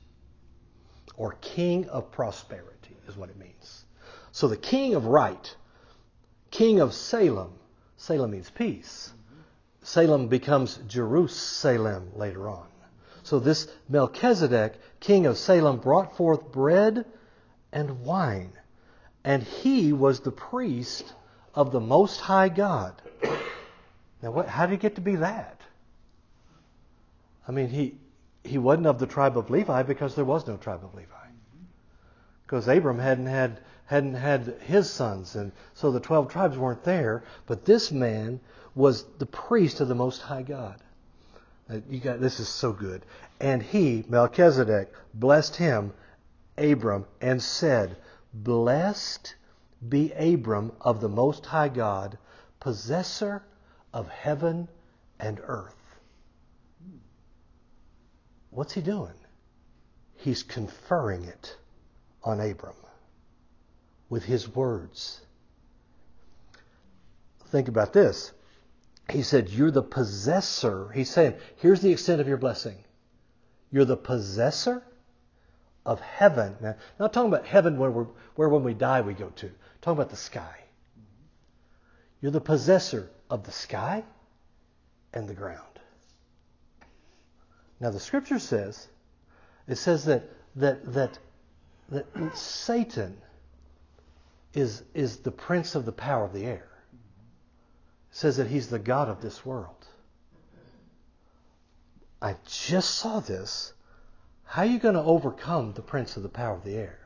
or 1.17 1.33
king 1.41 1.89
of 1.89 2.11
prosperity 2.11 2.97
is 3.09 3.17
what 3.17 3.31
it 3.31 3.37
means. 3.37 3.85
So 4.33 4.49
the 4.49 4.57
king 4.57 4.95
of 4.95 5.07
right, 5.07 5.55
king 6.51 6.81
of 6.81 6.93
Salem, 6.93 7.53
Salem 7.97 8.33
means 8.33 8.51
peace. 8.51 9.13
Salem 9.83 10.29
becomes 10.29 10.79
Jerusalem 10.89 12.11
later 12.17 12.49
on. 12.49 12.67
So 13.27 13.41
this 13.41 13.67
Melchizedek, 13.89 14.75
king 15.01 15.27
of 15.27 15.37
Salem, 15.37 15.79
brought 15.79 16.17
forth 16.17 16.53
bread 16.53 17.05
and 17.73 18.05
wine, 18.05 18.53
and 19.25 19.43
he 19.43 19.93
was 19.93 20.21
the 20.21 20.31
priest 20.31 21.13
of 21.53 21.73
the 21.73 21.81
Most 21.81 22.21
High 22.21 22.49
God. 22.49 23.03
Now, 24.23 24.31
what, 24.31 24.47
how 24.47 24.67
did 24.67 24.75
he 24.75 24.79
get 24.79 24.95
to 24.95 25.01
be 25.01 25.17
that? 25.17 25.61
I 27.49 27.51
mean, 27.51 27.69
he, 27.69 27.99
he 28.45 28.59
wasn't 28.59 28.87
of 28.87 29.01
the 29.01 29.09
tribe 29.09 29.37
of 29.37 29.51
Levi 29.51 29.83
because 29.83 30.15
there 30.15 30.25
was 30.25 30.47
no 30.47 30.57
tribe 30.57 30.85
of 30.85 30.95
Levi. 30.95 31.11
Because 32.45 32.69
Abram 32.69 33.01
hadn't 33.01 33.27
had, 33.27 33.59
hadn't 33.87 34.15
had 34.15 34.55
his 34.61 34.89
sons, 34.89 35.35
and 35.35 35.51
so 35.75 35.91
the 35.91 35.99
12 35.99 36.29
tribes 36.29 36.57
weren't 36.57 36.85
there. 36.85 37.25
But 37.47 37.65
this 37.65 37.91
man 37.91 38.39
was 38.77 39.03
the 39.19 39.27
priest 39.27 39.81
of 39.81 39.89
the 39.89 39.97
Most 39.97 40.23
High 40.23 40.43
God. 40.43 40.81
Uh, 41.69 41.79
you 41.89 41.99
got, 41.99 42.21
this 42.21 42.39
is 42.39 42.49
so 42.49 42.73
good. 42.73 43.05
And 43.41 43.63
he, 43.63 44.05
Melchizedek, 44.09 44.93
blessed 45.15 45.57
him, 45.57 45.93
Abram, 46.57 47.07
and 47.21 47.43
said, 47.43 47.97
Blessed 48.33 49.35
be 49.89 50.13
Abram 50.13 50.73
of 50.81 51.01
the 51.01 51.09
Most 51.09 51.47
High 51.47 51.69
God, 51.69 52.19
possessor 52.61 53.43
of 53.93 54.09
heaven 54.09 54.69
and 55.19 55.41
earth. 55.43 55.75
What's 58.51 58.73
he 58.73 58.81
doing? 58.81 59.15
He's 60.17 60.43
conferring 60.43 61.25
it 61.25 61.57
on 62.23 62.41
Abram 62.41 62.75
with 64.09 64.25
his 64.25 64.49
words. 64.49 65.21
Think 67.49 67.69
about 67.69 67.93
this. 67.93 68.33
He 69.11 69.23
said, 69.23 69.49
You're 69.51 69.71
the 69.71 69.83
possessor. 69.83 70.91
He's 70.91 71.11
saying, 71.11 71.35
Here's 71.57 71.81
the 71.81 71.93
extent 71.93 72.21
of 72.21 72.29
your 72.29 72.37
blessing. 72.37 72.77
You're 73.71 73.85
the 73.85 73.97
possessor 73.97 74.83
of 75.85 76.01
heaven. 76.01 76.57
Now, 76.61 76.77
not 76.99 77.13
talking 77.13 77.33
about 77.33 77.47
heaven 77.47 77.79
where, 77.79 77.91
we're, 77.91 78.07
where 78.35 78.49
when 78.49 78.65
we 78.65 78.75
die 78.75 79.01
we 79.01 79.15
go 79.15 79.29
to. 79.29 79.47
I'm 79.47 79.53
talking 79.81 79.99
about 79.99 80.11
the 80.11 80.17
sky. 80.17 80.57
You're 82.21 82.33
the 82.33 82.41
possessor 82.41 83.11
of 83.31 83.45
the 83.45 83.53
sky 83.53 84.05
and 85.13 85.29
the 85.29 85.35
ground. 85.35 85.63
Now 87.81 87.91
the 87.91 88.01
scripture 88.01 88.39
says, 88.39 88.89
it 89.69 89.77
says 89.77 90.05
that 90.07 90.25
that 90.57 90.93
that 90.95 91.19
that 91.91 92.37
Satan 92.37 93.17
is 94.55 94.83
is 94.95 95.19
the 95.19 95.31
prince 95.31 95.75
of 95.75 95.85
the 95.85 95.93
power 95.93 96.25
of 96.25 96.33
the 96.33 96.45
air. 96.45 96.69
Says 98.17 98.39
that 98.39 98.47
he's 98.47 98.69
the 98.69 98.79
god 98.79 99.11
of 99.11 99.21
this 99.21 99.45
world. 99.45 99.87
I 102.23 102.37
just 102.47 102.95
saw 102.95 103.21
this. 103.21 103.75
How 104.45 104.63
are 104.63 104.65
you 104.65 104.79
going 104.79 104.95
to 104.95 105.03
overcome 105.03 105.75
the 105.75 105.83
prince 105.83 106.17
of 106.17 106.23
the 106.23 106.31
power 106.31 106.55
of 106.55 106.65
the 106.65 106.77
air? 106.77 106.99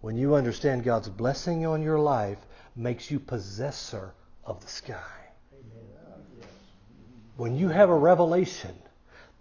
When 0.00 0.16
you 0.16 0.34
understand 0.34 0.82
God's 0.82 1.08
blessing 1.08 1.64
on 1.64 1.80
your 1.80 2.00
life 2.00 2.40
makes 2.74 3.08
you 3.08 3.20
possessor 3.20 4.14
of 4.44 4.62
the 4.62 4.66
sky. 4.66 5.30
When 7.36 7.54
you 7.54 7.68
have 7.68 7.88
a 7.88 7.94
revelation 7.94 8.74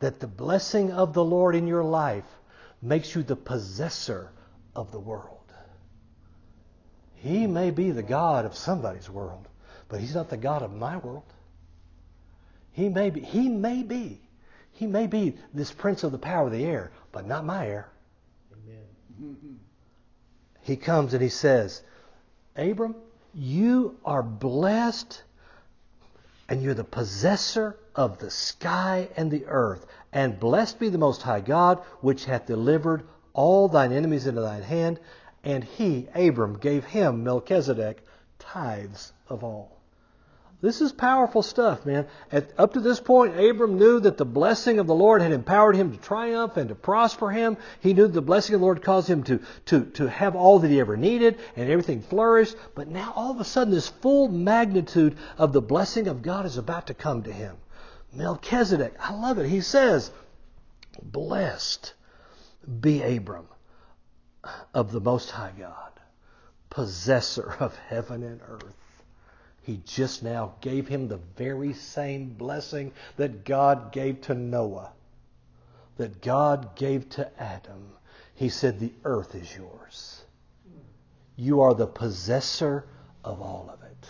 that 0.02 0.20
the 0.20 0.28
blessing 0.28 0.92
of 0.92 1.16
the 1.16 1.26
Lord 1.26 1.56
in 1.56 1.66
your 1.66 1.84
life 1.84 2.30
makes 2.80 3.16
you 3.16 3.24
the 3.24 3.36
possessor 3.36 4.30
of 4.76 4.92
the 4.92 5.00
world. 5.00 5.52
He 7.16 7.48
may 7.48 7.72
be 7.72 7.90
the 7.90 8.04
God 8.04 8.46
of 8.46 8.56
somebody's 8.56 9.10
world, 9.10 9.48
but 9.90 10.00
he's 10.00 10.16
not 10.16 10.30
the 10.30 10.38
God 10.38 10.62
of 10.62 10.74
my 10.74 10.98
world. 10.98 11.24
He 12.72 12.90
may 12.90 13.10
be, 13.10 13.22
he 13.22 13.48
may 13.48 13.84
be, 13.84 14.20
he 14.74 14.88
may 14.88 15.08
be 15.08 15.38
this 15.54 15.72
prince 15.72 16.04
of 16.04 16.12
the 16.12 16.18
power 16.18 16.48
of 16.48 16.52
the 16.52 16.66
air, 16.66 16.92
but 17.12 17.26
not 17.26 17.46
my 17.46 17.68
air. 17.68 17.88
Amen. 18.52 19.60
He 20.62 20.76
comes 20.76 21.14
and 21.14 21.22
he 21.22 21.30
says, 21.30 21.82
Abram, 22.58 22.96
you 23.34 23.98
are 24.04 24.24
blessed 24.24 25.22
and 26.48 26.62
you're 26.62 26.74
the 26.74 26.84
possessor 26.84 27.78
of 27.96 28.20
the 28.20 28.30
sky 28.30 29.10
and 29.16 29.32
the 29.32 29.46
earth. 29.48 29.86
And 30.12 30.40
blessed 30.40 30.80
be 30.80 30.90
the 30.90 30.98
Most 30.98 31.22
High 31.22 31.42
God, 31.42 31.80
which 32.02 32.26
hath 32.26 32.46
delivered 32.46 33.04
all 33.34 33.68
thine 33.68 33.92
enemies 33.92 34.28
into 34.28 34.42
thine 34.42 34.62
hand. 34.62 35.00
And 35.44 35.64
he, 35.64 36.08
Abram, 36.14 36.58
gave 36.58 36.86
him, 36.86 37.24
Melchizedek, 37.24 38.06
tithes 38.40 39.14
of 39.28 39.44
all. 39.44 39.75
This 40.62 40.82
is 40.82 40.92
powerful 40.92 41.44
stuff, 41.44 41.86
man. 41.86 42.08
At, 42.32 42.52
up 42.58 42.74
to 42.74 42.80
this 42.80 43.00
point, 43.00 43.40
Abram 43.40 43.78
knew 43.78 44.00
that 44.00 44.18
the 44.18 44.26
blessing 44.26 44.80
of 44.80 44.88
the 44.88 44.96
Lord 44.96 45.22
had 45.22 45.32
empowered 45.32 45.76
him 45.76 45.92
to 45.92 45.98
triumph 45.98 46.58
and 46.58 46.70
to 46.70 46.76
prosper 46.76 47.30
him. 47.30 47.58
He 47.82 47.94
knew 47.94 48.08
the 48.08 48.22
blessing 48.22 48.56
of 48.56 48.62
the 48.62 48.66
Lord 48.66 48.82
caused 48.82 49.10
him 49.10 49.24
to, 49.24 49.42
to, 49.66 49.86
to 49.86 50.10
have 50.10 50.36
all 50.36 50.60
that 50.60 50.72
he 50.72 50.80
ever 50.80 50.98
needed 50.98 51.38
and 51.56 51.70
everything 51.70 52.02
flourished. 52.02 52.56
But 52.74 52.88
now 52.88 53.14
all 53.16 53.32
of 53.32 53.40
a 53.40 53.44
sudden, 53.44 53.74
this 53.74 53.90
full 53.90 54.30
magnitude 54.30 55.18
of 55.38 55.52
the 55.54 55.62
blessing 55.62 56.08
of 56.08 56.22
God 56.22 56.46
is 56.46 56.58
about 56.58 56.88
to 56.88 56.94
come 56.94 57.24
to 57.24 57.34
him. 57.34 57.58
Melchizedek, 58.14 58.96
I 59.00 59.14
love 59.14 59.38
it. 59.40 59.48
He 59.48 59.62
says, 59.62 60.10
Blessed 61.02 61.94
be 62.80 63.04
Abram 63.04 63.48
of 64.74 64.92
the 64.92 65.02
Most 65.02 65.32
High 65.32 65.54
God, 65.58 65.92
possessor 66.70 67.56
of 67.60 67.76
heaven 67.76 68.24
and 68.24 68.42
earth. 68.48 68.76
He 69.66 69.82
just 69.84 70.22
now 70.22 70.54
gave 70.62 70.88
him 70.88 71.08
the 71.08 71.20
very 71.38 71.74
same 71.74 72.30
blessing 72.30 72.92
that 73.18 73.44
God 73.44 73.92
gave 73.92 74.22
to 74.22 74.36
Noah, 74.36 74.92
that 75.98 76.22
God 76.22 76.76
gave 76.76 77.10
to 77.10 77.42
Adam. 77.42 77.90
He 78.36 78.50
said, 78.50 78.80
The 78.80 78.94
earth 79.04 79.34
is 79.34 79.56
yours. 79.56 80.24
You 81.36 81.62
are 81.62 81.74
the 81.74 81.88
possessor 81.88 82.86
of 83.24 83.42
all 83.42 83.68
of 83.74 83.82
it. 83.82 84.08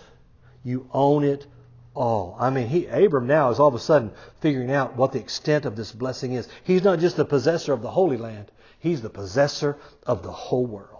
You 0.65 0.89
own 0.91 1.23
it 1.23 1.47
all. 1.93 2.35
I 2.37 2.49
mean, 2.49 2.67
he, 2.67 2.87
Abram 2.87 3.25
now 3.25 3.49
is 3.49 3.57
all 3.57 3.69
of 3.69 3.75
a 3.75 3.79
sudden 3.79 4.11
figuring 4.41 4.71
out 4.71 4.97
what 4.97 5.13
the 5.13 5.19
extent 5.19 5.63
of 5.63 5.77
this 5.77 5.93
blessing 5.93 6.33
is. 6.33 6.49
He's 6.65 6.83
not 6.83 6.99
just 6.99 7.15
the 7.15 7.23
possessor 7.23 7.71
of 7.71 7.81
the 7.81 7.91
Holy 7.91 8.17
Land, 8.17 8.51
he's 8.77 9.01
the 9.01 9.09
possessor 9.09 9.77
of 10.05 10.21
the 10.21 10.33
whole 10.33 10.65
world. 10.65 10.94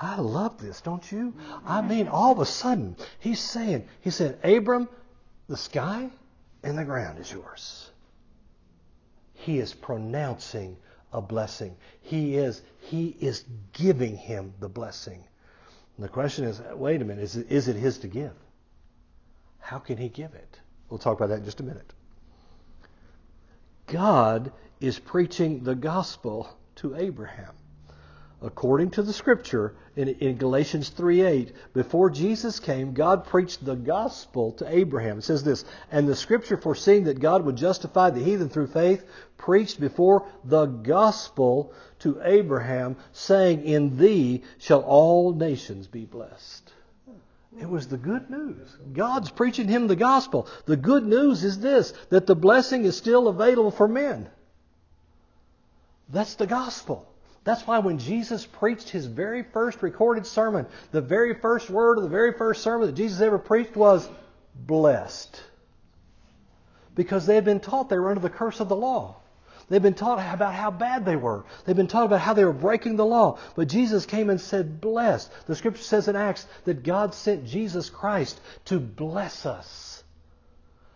I 0.00 0.18
love 0.18 0.58
this, 0.58 0.80
don't 0.80 1.12
you? 1.12 1.34
I 1.66 1.82
mean, 1.82 2.08
all 2.08 2.32
of 2.32 2.38
a 2.38 2.46
sudden, 2.46 2.96
he's 3.18 3.38
saying, 3.38 3.86
he 4.00 4.08
said, 4.08 4.38
Abram, 4.42 4.88
the 5.46 5.58
sky 5.58 6.08
and 6.62 6.78
the 6.78 6.84
ground 6.84 7.18
is 7.18 7.30
yours. 7.30 7.90
He 9.34 9.58
is 9.58 9.74
pronouncing 9.74 10.78
a 11.12 11.20
blessing. 11.20 11.76
He 12.00 12.36
is, 12.36 12.62
he 12.78 13.08
is 13.20 13.44
giving 13.74 14.16
him 14.16 14.54
the 14.58 14.70
blessing. 14.70 15.22
And 15.96 16.04
the 16.04 16.08
question 16.08 16.46
is, 16.46 16.62
wait 16.72 17.02
a 17.02 17.04
minute, 17.04 17.22
is 17.22 17.36
it, 17.36 17.50
is 17.50 17.68
it 17.68 17.76
his 17.76 17.98
to 17.98 18.08
give? 18.08 18.32
How 19.58 19.78
can 19.78 19.98
he 19.98 20.08
give 20.08 20.32
it? 20.32 20.60
We'll 20.88 20.98
talk 20.98 21.18
about 21.18 21.28
that 21.28 21.40
in 21.40 21.44
just 21.44 21.60
a 21.60 21.64
minute. 21.64 21.92
God 23.86 24.50
is 24.80 24.98
preaching 24.98 25.62
the 25.62 25.74
gospel 25.74 26.48
to 26.76 26.96
Abraham 26.96 27.52
according 28.42 28.90
to 28.90 29.02
the 29.02 29.12
scripture 29.12 29.74
in, 29.96 30.08
in 30.08 30.36
Galatians 30.36 30.90
3:8, 30.90 31.52
before 31.74 32.10
Jesus 32.10 32.58
came, 32.58 32.94
God 32.94 33.24
preached 33.24 33.64
the 33.64 33.74
gospel 33.74 34.52
to 34.52 34.74
Abraham. 34.74 35.18
It 35.18 35.24
says 35.24 35.42
this, 35.42 35.64
and 35.90 36.08
the 36.08 36.16
scripture 36.16 36.56
foreseeing 36.56 37.04
that 37.04 37.20
God 37.20 37.44
would 37.44 37.56
justify 37.56 38.10
the 38.10 38.22
heathen 38.22 38.48
through 38.48 38.68
faith, 38.68 39.04
preached 39.36 39.80
before 39.80 40.26
the 40.44 40.66
gospel 40.66 41.72
to 42.00 42.20
Abraham, 42.22 42.96
saying, 43.12 43.64
In 43.64 43.96
thee 43.98 44.42
shall 44.58 44.80
all 44.80 45.34
nations 45.34 45.86
be 45.86 46.04
blessed. 46.04 46.72
It 47.58 47.68
was 47.68 47.88
the 47.88 47.98
good 47.98 48.30
news. 48.30 48.76
God's 48.92 49.30
preaching 49.30 49.68
him 49.68 49.86
the 49.86 49.96
gospel. 49.96 50.46
The 50.66 50.76
good 50.76 51.04
news 51.04 51.42
is 51.42 51.58
this 51.58 51.92
that 52.08 52.26
the 52.26 52.36
blessing 52.36 52.84
is 52.84 52.96
still 52.96 53.28
available 53.28 53.72
for 53.72 53.88
men. 53.88 54.30
That's 56.08 56.36
the 56.36 56.46
gospel. 56.46 57.09
That's 57.44 57.66
why 57.66 57.78
when 57.78 57.98
Jesus 57.98 58.44
preached 58.44 58.90
his 58.90 59.06
very 59.06 59.42
first 59.42 59.82
recorded 59.82 60.26
sermon, 60.26 60.66
the 60.92 61.00
very 61.00 61.34
first 61.34 61.70
word 61.70 61.96
of 61.96 62.04
the 62.04 62.10
very 62.10 62.32
first 62.32 62.62
sermon 62.62 62.86
that 62.86 62.96
Jesus 62.96 63.20
ever 63.20 63.38
preached 63.38 63.76
was 63.76 64.08
blessed. 64.54 65.40
Because 66.94 67.24
they 67.24 67.34
had 67.34 67.44
been 67.44 67.60
taught 67.60 67.88
they 67.88 67.98
were 67.98 68.10
under 68.10 68.20
the 68.20 68.28
curse 68.28 68.60
of 68.60 68.68
the 68.68 68.76
law. 68.76 69.16
They've 69.70 69.80
been 69.80 69.94
taught 69.94 70.18
about 70.34 70.52
how 70.52 70.72
bad 70.72 71.04
they 71.04 71.14
were. 71.14 71.44
They've 71.64 71.76
been 71.76 71.86
taught 71.86 72.06
about 72.06 72.20
how 72.20 72.34
they 72.34 72.44
were 72.44 72.52
breaking 72.52 72.96
the 72.96 73.06
law. 73.06 73.38
But 73.54 73.68
Jesus 73.68 74.04
came 74.04 74.28
and 74.28 74.40
said, 74.40 74.80
blessed. 74.80 75.30
The 75.46 75.54
scripture 75.54 75.82
says 75.82 76.08
in 76.08 76.16
Acts 76.16 76.44
that 76.64 76.82
God 76.82 77.14
sent 77.14 77.46
Jesus 77.46 77.88
Christ 77.88 78.40
to 78.66 78.80
bless 78.80 79.46
us. 79.46 80.02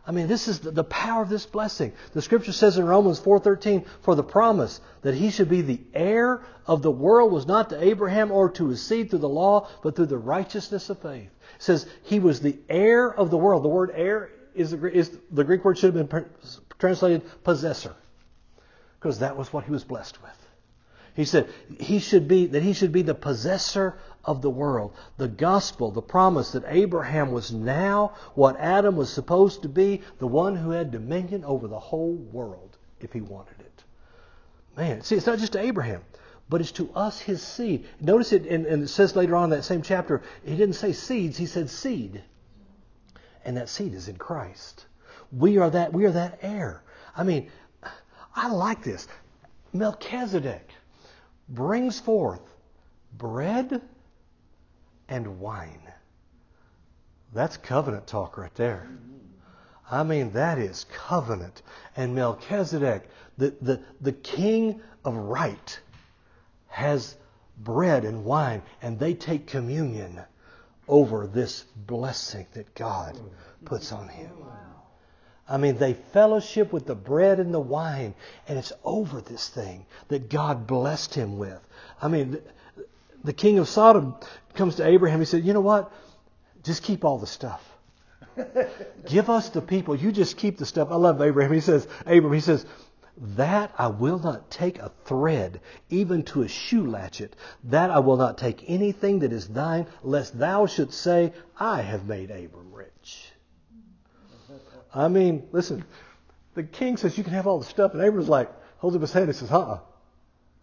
I 0.06 0.12
mean, 0.12 0.26
this 0.26 0.48
is 0.48 0.60
the 0.60 0.84
power 0.84 1.22
of 1.22 1.30
this 1.30 1.46
blessing. 1.46 1.92
The 2.12 2.20
scripture 2.20 2.52
says 2.52 2.76
in 2.76 2.86
Romans 2.86 3.18
4:13, 3.18 3.86
"For 4.02 4.14
the 4.14 4.22
promise 4.22 4.80
that 5.00 5.14
he 5.14 5.30
should 5.30 5.48
be 5.48 5.62
the 5.62 5.80
heir 5.94 6.42
of 6.66 6.82
the 6.82 6.90
world 6.90 7.32
was 7.32 7.46
not 7.46 7.70
to 7.70 7.82
Abraham 7.82 8.30
or 8.30 8.50
to 8.50 8.68
his 8.68 8.82
seed 8.82 9.08
through 9.08 9.20
the 9.20 9.28
law, 9.28 9.66
but 9.82 9.96
through 9.96 10.06
the 10.06 10.18
righteousness 10.18 10.90
of 10.90 10.98
faith." 10.98 11.30
It 11.56 11.62
says 11.62 11.86
he 12.02 12.20
was 12.20 12.40
the 12.40 12.58
heir 12.68 13.08
of 13.14 13.30
the 13.30 13.38
world. 13.38 13.64
The 13.64 13.68
word 13.68 13.92
heir 13.94 14.30
is 14.54 14.72
the, 14.72 14.94
is 14.94 15.16
the 15.30 15.44
Greek 15.44 15.64
word 15.64 15.78
should 15.78 15.94
have 15.94 16.08
been 16.08 16.26
translated 16.78 17.22
possessor, 17.42 17.94
because 19.00 19.20
that 19.20 19.38
was 19.38 19.54
what 19.54 19.64
he 19.64 19.72
was 19.72 19.84
blessed 19.84 20.22
with. 20.22 20.43
He 21.14 21.24
said 21.24 21.48
he 21.78 22.00
should 22.00 22.26
be 22.26 22.46
that 22.46 22.62
he 22.62 22.72
should 22.72 22.90
be 22.90 23.02
the 23.02 23.14
possessor 23.14 23.96
of 24.24 24.42
the 24.42 24.50
world. 24.50 24.94
The 25.16 25.28
gospel, 25.28 25.92
the 25.92 26.02
promise 26.02 26.52
that 26.52 26.64
Abraham 26.66 27.30
was 27.30 27.52
now 27.52 28.14
what 28.34 28.58
Adam 28.58 28.96
was 28.96 29.12
supposed 29.12 29.62
to 29.62 29.68
be, 29.68 30.02
the 30.18 30.26
one 30.26 30.56
who 30.56 30.70
had 30.70 30.90
dominion 30.90 31.44
over 31.44 31.68
the 31.68 31.78
whole 31.78 32.14
world 32.14 32.78
if 33.00 33.12
he 33.12 33.20
wanted 33.20 33.60
it. 33.60 33.84
Man, 34.76 35.02
see, 35.02 35.14
it's 35.14 35.26
not 35.26 35.38
just 35.38 35.52
to 35.52 35.60
Abraham, 35.60 36.02
but 36.48 36.60
it's 36.60 36.72
to 36.72 36.90
us 36.94 37.20
his 37.20 37.40
seed. 37.42 37.86
Notice 38.00 38.32
it, 38.32 38.44
and, 38.46 38.66
and 38.66 38.82
it 38.82 38.88
says 38.88 39.14
later 39.14 39.36
on 39.36 39.44
in 39.44 39.50
that 39.50 39.62
same 39.62 39.82
chapter, 39.82 40.22
he 40.44 40.56
didn't 40.56 40.74
say 40.74 40.92
seeds, 40.92 41.36
he 41.36 41.46
said 41.46 41.70
seed. 41.70 42.22
And 43.44 43.56
that 43.56 43.68
seed 43.68 43.94
is 43.94 44.08
in 44.08 44.16
Christ. 44.16 44.86
We 45.30 45.58
are 45.58 45.70
that, 45.70 45.92
we 45.92 46.06
are 46.06 46.12
that 46.12 46.40
heir. 46.42 46.82
I 47.16 47.22
mean, 47.22 47.50
I 48.34 48.48
like 48.48 48.82
this. 48.82 49.06
Melchizedek 49.72 50.70
brings 51.48 52.00
forth 52.00 52.40
bread 53.16 53.82
and 55.08 55.40
wine. 55.40 55.80
That's 57.32 57.56
covenant 57.56 58.06
talk 58.06 58.38
right 58.38 58.54
there. 58.54 58.88
I 59.90 60.02
mean, 60.02 60.32
that 60.32 60.58
is 60.58 60.84
covenant. 60.84 61.62
And 61.96 62.14
Melchizedek, 62.14 63.08
the, 63.36 63.54
the, 63.60 63.80
the 64.00 64.12
king 64.12 64.80
of 65.04 65.14
right, 65.14 65.80
has 66.68 67.16
bread 67.58 68.04
and 68.04 68.24
wine, 68.24 68.62
and 68.82 68.98
they 68.98 69.14
take 69.14 69.46
communion 69.46 70.20
over 70.88 71.26
this 71.26 71.64
blessing 71.86 72.46
that 72.54 72.74
God 72.74 73.18
puts 73.64 73.92
on 73.92 74.08
him. 74.08 74.30
I 75.48 75.58
mean, 75.58 75.76
they 75.76 75.92
fellowship 75.94 76.72
with 76.72 76.86
the 76.86 76.94
bread 76.94 77.38
and 77.38 77.52
the 77.52 77.60
wine, 77.60 78.14
and 78.48 78.58
it's 78.58 78.72
over 78.82 79.20
this 79.20 79.48
thing 79.48 79.84
that 80.08 80.30
God 80.30 80.66
blessed 80.66 81.14
him 81.14 81.38
with. 81.38 81.60
I 82.00 82.08
mean, 82.08 82.38
the 83.22 83.32
king 83.32 83.58
of 83.58 83.68
Sodom 83.68 84.14
comes 84.54 84.76
to 84.76 84.86
Abraham. 84.86 85.20
He 85.20 85.26
said, 85.26 85.44
You 85.44 85.52
know 85.52 85.60
what? 85.60 85.92
Just 86.62 86.82
keep 86.82 87.04
all 87.04 87.18
the 87.18 87.26
stuff. 87.26 87.62
Give 89.06 89.28
us 89.28 89.50
the 89.50 89.60
people. 89.60 89.94
You 89.94 90.12
just 90.12 90.38
keep 90.38 90.56
the 90.56 90.66
stuff. 90.66 90.88
I 90.90 90.96
love 90.96 91.20
Abraham. 91.20 91.52
He 91.52 91.60
says, 91.60 91.86
Abraham, 92.06 92.32
he 92.32 92.40
says, 92.40 92.64
that 93.16 93.72
I 93.78 93.88
will 93.88 94.18
not 94.18 94.50
take 94.50 94.78
a 94.78 94.90
thread, 95.04 95.60
even 95.88 96.24
to 96.24 96.42
a 96.42 96.48
shoe 96.48 96.86
latchet. 96.86 97.36
That 97.64 97.90
I 97.90 98.00
will 98.00 98.16
not 98.16 98.38
take 98.38 98.64
anything 98.66 99.20
that 99.20 99.32
is 99.32 99.46
thine, 99.48 99.86
lest 100.02 100.38
thou 100.38 100.66
shouldst 100.66 101.00
say, 101.00 101.32
I 101.58 101.82
have 101.82 102.06
made 102.06 102.30
Abram 102.30 102.72
rich. 102.72 102.93
I 104.94 105.08
mean, 105.08 105.48
listen, 105.50 105.84
the 106.54 106.62
king 106.62 106.96
says 106.96 107.18
you 107.18 107.24
can 107.24 107.32
have 107.32 107.46
all 107.46 107.58
the 107.58 107.64
stuff, 107.64 107.94
and 107.94 108.02
Abram's 108.02 108.28
like, 108.28 108.50
holds 108.78 108.94
up 108.94 109.02
his 109.02 109.12
head 109.12 109.24
and 109.24 109.34
says, 109.34 109.48
huh, 109.48 109.78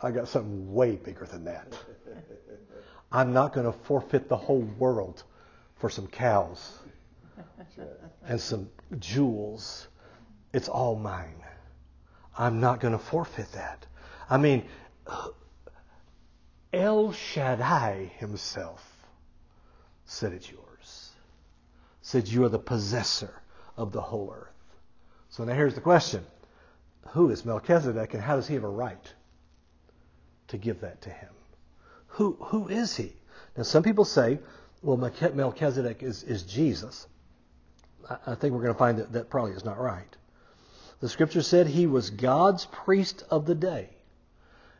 I 0.01 0.11
got 0.11 0.29
something 0.29 0.73
way 0.73 0.95
bigger 0.95 1.25
than 1.25 1.45
that. 1.45 1.77
I'm 3.11 3.33
not 3.33 3.53
going 3.53 3.65
to 3.65 3.73
forfeit 3.73 4.29
the 4.29 4.37
whole 4.37 4.61
world 4.79 5.23
for 5.75 5.89
some 5.89 6.07
cows 6.07 6.79
and 8.25 8.39
some 8.39 8.69
jewels. 8.99 9.87
It's 10.53 10.69
all 10.69 10.95
mine. 10.95 11.43
I'm 12.37 12.61
not 12.61 12.79
going 12.79 12.93
to 12.93 12.99
forfeit 12.99 13.51
that. 13.51 13.85
I 14.29 14.37
mean, 14.37 14.63
El 16.71 17.11
Shaddai 17.11 18.11
himself 18.17 18.81
said 20.05 20.31
it's 20.31 20.49
yours. 20.49 21.11
Said 22.01 22.29
you 22.29 22.45
are 22.45 22.49
the 22.49 22.59
possessor 22.59 23.40
of 23.81 23.91
the 23.91 24.01
whole 24.01 24.31
earth. 24.31 24.53
So 25.29 25.43
now 25.43 25.53
here's 25.53 25.73
the 25.73 25.81
question. 25.81 26.23
Who 27.09 27.31
is 27.31 27.43
Melchizedek 27.43 28.13
and 28.13 28.21
how 28.21 28.35
does 28.35 28.47
he 28.47 28.53
have 28.53 28.63
a 28.63 28.69
right 28.69 29.13
to 30.49 30.57
give 30.57 30.81
that 30.81 31.01
to 31.01 31.09
him? 31.09 31.29
Who, 32.07 32.37
who 32.39 32.67
is 32.67 32.95
he? 32.95 33.13
Now, 33.57 33.63
some 33.63 33.81
people 33.81 34.05
say, 34.05 34.39
well, 34.83 34.97
Melchizedek 34.97 36.03
is, 36.03 36.23
is 36.23 36.43
Jesus. 36.43 37.07
I, 38.07 38.17
I 38.27 38.35
think 38.35 38.53
we're 38.53 38.61
going 38.61 38.73
to 38.73 38.79
find 38.79 38.99
that 38.99 39.13
that 39.13 39.29
probably 39.29 39.53
is 39.53 39.65
not 39.65 39.79
right. 39.79 40.15
The 40.99 41.09
scripture 41.09 41.41
said 41.41 41.65
he 41.65 41.87
was 41.87 42.11
God's 42.11 42.65
priest 42.65 43.23
of 43.31 43.47
the 43.47 43.55
day. 43.55 43.89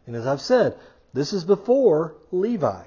And 0.06 0.16
as 0.16 0.28
I've 0.28 0.42
said, 0.42 0.78
this 1.14 1.34
is 1.34 1.44
before 1.44 2.16
Levi. 2.32 2.84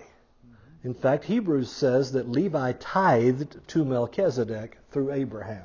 In 0.85 0.94
fact, 0.94 1.24
Hebrews 1.24 1.70
says 1.70 2.12
that 2.12 2.31
Levi 2.31 2.72
tithed 2.79 3.66
to 3.68 3.85
Melchizedek 3.85 4.79
through 4.90 5.12
Abraham. 5.12 5.64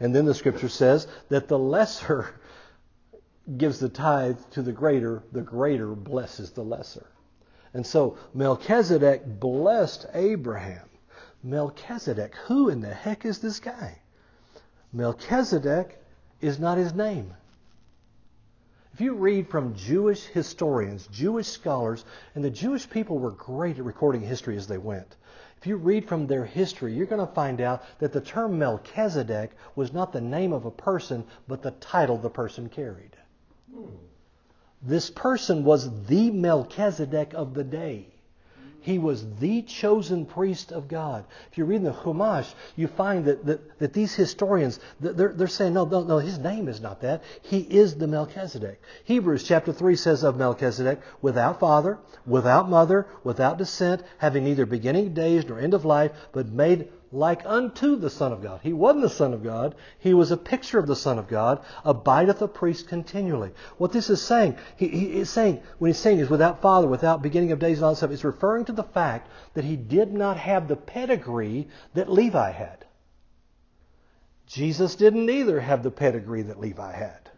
And 0.00 0.14
then 0.14 0.24
the 0.26 0.34
scripture 0.34 0.68
says 0.68 1.06
that 1.28 1.48
the 1.48 1.58
lesser 1.58 2.34
gives 3.56 3.78
the 3.78 3.88
tithe 3.88 4.38
to 4.50 4.62
the 4.62 4.72
greater, 4.72 5.22
the 5.32 5.42
greater 5.42 5.94
blesses 5.94 6.50
the 6.50 6.64
lesser. 6.64 7.06
And 7.72 7.86
so 7.86 8.18
Melchizedek 8.34 9.40
blessed 9.40 10.06
Abraham. 10.14 10.88
Melchizedek, 11.42 12.34
who 12.46 12.68
in 12.68 12.80
the 12.80 12.92
heck 12.92 13.24
is 13.24 13.38
this 13.38 13.60
guy? 13.60 14.00
Melchizedek 14.92 16.02
is 16.40 16.58
not 16.58 16.78
his 16.78 16.94
name. 16.94 17.34
If 18.92 19.00
you 19.02 19.14
read 19.14 19.48
from 19.48 19.74
Jewish 19.74 20.24
historians, 20.24 21.06
Jewish 21.08 21.48
scholars, 21.48 22.04
and 22.34 22.42
the 22.42 22.50
Jewish 22.50 22.88
people 22.88 23.18
were 23.18 23.32
great 23.32 23.78
at 23.78 23.84
recording 23.84 24.22
history 24.22 24.56
as 24.56 24.66
they 24.66 24.78
went. 24.78 25.16
If 25.58 25.66
you 25.66 25.76
read 25.76 26.06
from 26.06 26.26
their 26.26 26.44
history, 26.44 26.92
you're 26.92 27.06
going 27.06 27.26
to 27.26 27.34
find 27.34 27.60
out 27.60 27.82
that 27.98 28.12
the 28.12 28.20
term 28.20 28.58
Melchizedek 28.58 29.52
was 29.74 29.92
not 29.92 30.12
the 30.12 30.20
name 30.20 30.52
of 30.52 30.64
a 30.64 30.70
person, 30.70 31.24
but 31.48 31.62
the 31.62 31.70
title 31.72 32.18
the 32.18 32.30
person 32.30 32.68
carried. 32.68 33.16
Hmm. 33.74 33.86
This 34.82 35.10
person 35.10 35.64
was 35.64 36.06
the 36.06 36.30
Melchizedek 36.30 37.32
of 37.34 37.54
the 37.54 37.64
day. 37.64 38.15
He 38.86 39.00
was 39.00 39.26
the 39.40 39.62
chosen 39.62 40.26
priest 40.26 40.70
of 40.70 40.86
God. 40.86 41.24
If 41.50 41.58
you 41.58 41.64
read 41.64 41.82
the 41.82 41.90
Chumash, 41.90 42.54
you 42.76 42.86
find 42.86 43.24
that, 43.24 43.44
that, 43.44 43.80
that 43.80 43.92
these 43.92 44.14
historians, 44.14 44.78
they're, 45.00 45.32
they're 45.32 45.48
saying, 45.48 45.74
no, 45.74 45.84
no, 45.86 46.04
no, 46.04 46.18
his 46.18 46.38
name 46.38 46.68
is 46.68 46.80
not 46.80 47.00
that. 47.00 47.24
He 47.42 47.58
is 47.58 47.96
the 47.96 48.06
Melchizedek. 48.06 48.80
Hebrews 49.02 49.42
chapter 49.42 49.72
3 49.72 49.96
says 49.96 50.22
of 50.22 50.36
Melchizedek, 50.36 51.00
without 51.20 51.58
father, 51.58 51.98
without 52.24 52.70
mother, 52.70 53.08
without 53.24 53.58
descent, 53.58 54.04
having 54.18 54.44
neither 54.44 54.66
beginning 54.66 55.14
days 55.14 55.44
nor 55.46 55.58
end 55.58 55.74
of 55.74 55.84
life, 55.84 56.12
but 56.30 56.46
made 56.46 56.86
like 57.16 57.46
unto 57.46 57.96
the 57.96 58.10
Son 58.10 58.30
of 58.30 58.42
God. 58.42 58.60
He 58.62 58.74
wasn't 58.74 59.02
the 59.02 59.08
Son 59.08 59.32
of 59.32 59.42
God. 59.42 59.74
He 59.98 60.12
was 60.12 60.30
a 60.30 60.36
picture 60.36 60.78
of 60.78 60.86
the 60.86 60.94
Son 60.94 61.18
of 61.18 61.28
God, 61.28 61.64
abideth 61.82 62.42
a 62.42 62.48
priest 62.48 62.88
continually. 62.88 63.52
What 63.78 63.90
this 63.92 64.10
is 64.10 64.20
saying, 64.20 64.58
he, 64.76 64.88
he 64.88 65.20
is 65.20 65.30
saying, 65.30 65.62
when 65.78 65.88
he's 65.88 65.98
saying 65.98 66.18
is 66.18 66.28
without 66.28 66.60
father, 66.60 66.86
without 66.86 67.22
beginning 67.22 67.52
of 67.52 67.58
days 67.58 67.78
and 67.78 67.86
all 67.86 67.92
that 67.92 67.96
stuff, 67.96 68.10
it's 68.10 68.22
referring 68.22 68.66
to 68.66 68.72
the 68.72 68.82
fact 68.82 69.30
that 69.54 69.64
he 69.64 69.76
did 69.76 70.12
not 70.12 70.36
have 70.36 70.68
the 70.68 70.76
pedigree 70.76 71.68
that 71.94 72.12
Levi 72.12 72.50
had. 72.50 72.84
Jesus 74.46 74.94
didn't 74.94 75.30
either 75.30 75.58
have 75.58 75.82
the 75.82 75.90
pedigree 75.90 76.42
that 76.42 76.60
Levi 76.60 76.92
had. 76.92 77.30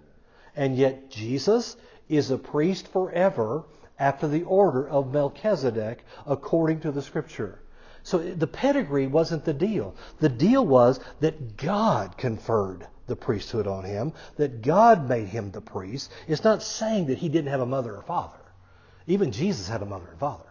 And 0.56 0.76
yet 0.76 1.08
Jesus 1.08 1.76
is 2.08 2.32
a 2.32 2.36
priest 2.36 2.88
forever 2.88 3.64
after 3.96 4.26
the 4.26 4.42
order 4.42 4.88
of 4.88 5.12
Melchizedek 5.12 6.04
according 6.26 6.80
to 6.80 6.90
the 6.90 7.00
scripture. 7.02 7.60
So 8.08 8.16
the 8.16 8.46
pedigree 8.46 9.06
wasn't 9.06 9.44
the 9.44 9.52
deal. 9.52 9.94
The 10.20 10.30
deal 10.30 10.66
was 10.66 10.98
that 11.20 11.58
God 11.58 12.16
conferred 12.16 12.86
the 13.06 13.14
priesthood 13.16 13.66
on 13.66 13.84
him, 13.84 14.14
that 14.36 14.62
God 14.62 15.06
made 15.06 15.28
him 15.28 15.50
the 15.50 15.60
priest. 15.60 16.10
It's 16.26 16.42
not 16.42 16.62
saying 16.62 17.08
that 17.08 17.18
he 17.18 17.28
didn't 17.28 17.50
have 17.50 17.60
a 17.60 17.66
mother 17.66 17.94
or 17.94 18.00
father. 18.00 18.38
Even 19.06 19.30
Jesus 19.30 19.68
had 19.68 19.82
a 19.82 19.84
mother 19.84 20.06
and 20.10 20.18
father. 20.18 20.48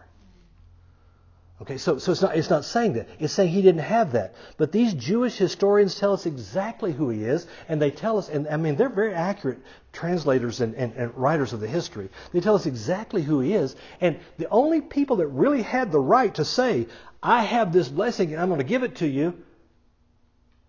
Okay, 1.60 1.78
so, 1.78 1.98
so 1.98 2.12
it's, 2.12 2.22
not, 2.22 2.36
it's 2.36 2.50
not 2.50 2.64
saying 2.64 2.92
that. 2.92 3.08
It's 3.18 3.32
saying 3.32 3.50
he 3.50 3.62
didn't 3.62 3.80
have 3.80 4.12
that. 4.12 4.36
But 4.56 4.70
these 4.70 4.94
Jewish 4.94 5.36
historians 5.36 5.96
tell 5.96 6.12
us 6.12 6.24
exactly 6.26 6.92
who 6.92 7.10
he 7.10 7.24
is, 7.24 7.48
and 7.68 7.82
they 7.82 7.90
tell 7.90 8.18
us, 8.18 8.28
and 8.28 8.46
I 8.46 8.56
mean, 8.56 8.76
they're 8.76 8.88
very 8.88 9.12
accurate 9.12 9.58
translators 9.92 10.60
and, 10.60 10.74
and, 10.74 10.92
and 10.92 11.12
writers 11.16 11.52
of 11.52 11.58
the 11.58 11.66
history. 11.66 12.10
They 12.32 12.38
tell 12.38 12.54
us 12.54 12.66
exactly 12.66 13.22
who 13.22 13.40
he 13.40 13.54
is, 13.54 13.74
and 14.00 14.20
the 14.36 14.48
only 14.50 14.80
people 14.80 15.16
that 15.16 15.26
really 15.26 15.62
had 15.62 15.90
the 15.90 15.98
right 15.98 16.32
to 16.36 16.44
say, 16.44 16.86
I 17.22 17.42
have 17.42 17.72
this 17.72 17.88
blessing 17.88 18.32
and 18.32 18.40
I'm 18.40 18.48
going 18.48 18.60
to 18.60 18.64
give 18.64 18.82
it 18.82 18.96
to 18.96 19.06
you, 19.06 19.42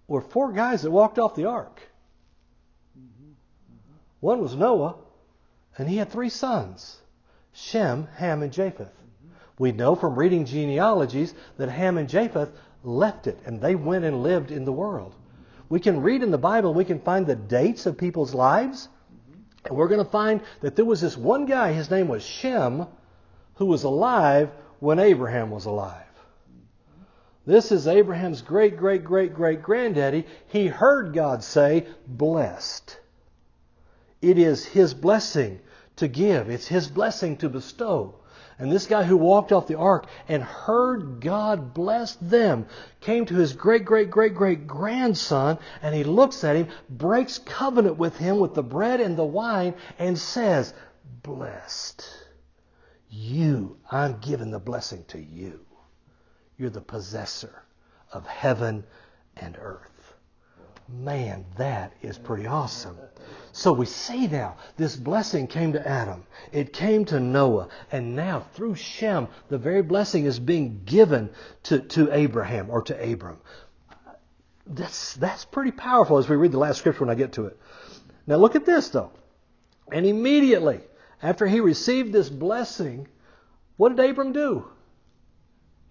were 0.08 0.22
four 0.22 0.52
guys 0.52 0.82
that 0.82 0.92
walked 0.92 1.20
off 1.20 1.36
the 1.36 1.46
ark. 1.46 1.82
One 4.20 4.42
was 4.42 4.56
Noah, 4.56 4.96
and 5.78 5.88
he 5.88 5.98
had 5.98 6.10
three 6.10 6.30
sons 6.30 7.00
Shem, 7.54 8.08
Ham, 8.16 8.44
and 8.44 8.52
Japheth. 8.52 8.94
We 9.58 9.72
know 9.72 9.96
from 9.96 10.16
reading 10.16 10.46
genealogies 10.46 11.34
that 11.58 11.70
Ham 11.70 11.98
and 11.98 12.10
Japheth 12.10 12.52
left 12.84 13.28
it 13.28 13.38
and 13.46 13.62
they 13.62 13.76
went 13.76 14.06
and 14.06 14.24
lived 14.24 14.52
in 14.52 14.66
the 14.66 14.72
world. 14.72 15.14
We 15.68 15.80
can 15.80 16.02
read 16.02 16.24
in 16.24 16.32
the 16.32 16.38
Bible, 16.38 16.74
we 16.74 16.86
can 16.86 17.00
find 17.00 17.28
the 17.28 17.36
dates 17.36 17.86
of 17.86 17.98
people's 17.98 18.34
lives, 18.34 18.90
and 19.66 19.76
we're 19.76 19.88
going 19.88 20.04
to 20.04 20.10
find 20.10 20.42
that 20.62 20.76
there 20.76 20.86
was 20.86 21.02
this 21.02 21.18
one 21.18 21.46
guy, 21.46 21.74
his 21.74 21.92
name 21.92 22.08
was 22.08 22.24
Shem, 22.24 22.88
who 23.56 23.66
was 23.66 23.84
alive 23.84 24.50
when 24.80 24.98
Abraham 24.98 25.52
was 25.52 25.66
alive. 25.66 26.09
This 27.50 27.72
is 27.72 27.88
Abraham's 27.88 28.44
great, 28.44 28.78
great, 28.78 29.04
great, 29.04 29.34
great 29.34 29.64
granddaddy. 29.64 30.28
He 30.50 30.68
heard 30.68 31.16
God 31.16 31.44
say, 31.44 31.88
blessed. 32.06 33.00
It 34.22 34.38
is 34.38 34.66
his 34.66 34.94
blessing 34.94 35.60
to 35.96 36.08
give. 36.08 36.52
It's 36.52 36.68
his 36.68 36.88
blessing 36.88 37.38
to 37.38 37.50
bestow. 37.50 38.20
And 38.60 38.72
this 38.72 38.86
guy 38.86 39.02
who 39.02 39.18
walked 39.18 39.52
off 39.52 39.66
the 39.66 39.80
ark 39.80 40.06
and 40.28 40.44
heard 40.44 41.22
God 41.22 41.74
bless 41.74 42.14
them 42.18 42.68
came 43.02 43.26
to 43.26 43.38
his 43.38 43.54
great, 43.54 43.84
great, 43.84 44.12
great, 44.12 44.36
great 44.36 44.68
grandson 44.68 45.58
and 45.82 45.96
he 45.96 46.04
looks 46.04 46.44
at 46.44 46.56
him, 46.56 46.68
breaks 46.88 47.40
covenant 47.40 47.98
with 47.98 48.16
him 48.16 48.38
with 48.38 48.54
the 48.54 48.62
bread 48.62 49.02
and 49.02 49.18
the 49.18 49.26
wine, 49.26 49.74
and 49.98 50.20
says, 50.20 50.76
Blessed. 51.24 52.08
You, 53.10 53.78
I'm 53.90 54.20
giving 54.20 54.52
the 54.52 54.60
blessing 54.60 55.04
to 55.08 55.20
you. 55.20 55.66
You're 56.60 56.70
the 56.70 56.82
possessor 56.82 57.64
of 58.12 58.28
heaven 58.28 58.84
and 59.38 59.58
earth. 59.62 60.14
Man, 60.90 61.46
that 61.58 61.94
is 62.02 62.18
pretty 62.18 62.48
awesome. 62.48 62.98
So 63.54 63.72
we 63.72 63.86
see 63.86 64.28
now 64.28 64.58
this 64.76 64.98
blessing 64.98 65.48
came 65.48 65.72
to 65.74 65.88
Adam, 65.88 66.26
it 66.52 66.74
came 66.74 67.06
to 67.06 67.20
Noah, 67.20 67.70
and 67.92 68.14
now 68.16 68.42
through 68.54 68.76
Shem, 68.76 69.30
the 69.48 69.58
very 69.58 69.82
blessing 69.82 70.26
is 70.26 70.38
being 70.38 70.82
given 70.86 71.30
to, 71.64 71.80
to 71.80 72.12
Abraham 72.12 72.70
or 72.70 72.82
to 72.84 73.12
Abram. 73.12 73.38
That's, 74.68 75.14
that's 75.14 75.46
pretty 75.46 75.72
powerful 75.72 76.18
as 76.18 76.28
we 76.28 76.36
read 76.36 76.52
the 76.52 76.60
last 76.60 76.80
scripture 76.80 77.02
when 77.02 77.10
I 77.10 77.16
get 77.16 77.34
to 77.34 77.46
it. 77.46 77.58
Now 78.28 78.36
look 78.36 78.56
at 78.56 78.66
this 78.66 78.90
though. 78.90 79.12
And 79.92 80.06
immediately 80.06 80.82
after 81.24 81.48
he 81.48 81.62
received 81.62 82.12
this 82.12 82.30
blessing, 82.30 83.08
what 83.78 83.96
did 83.96 84.10
Abram 84.10 84.34
do? 84.34 84.70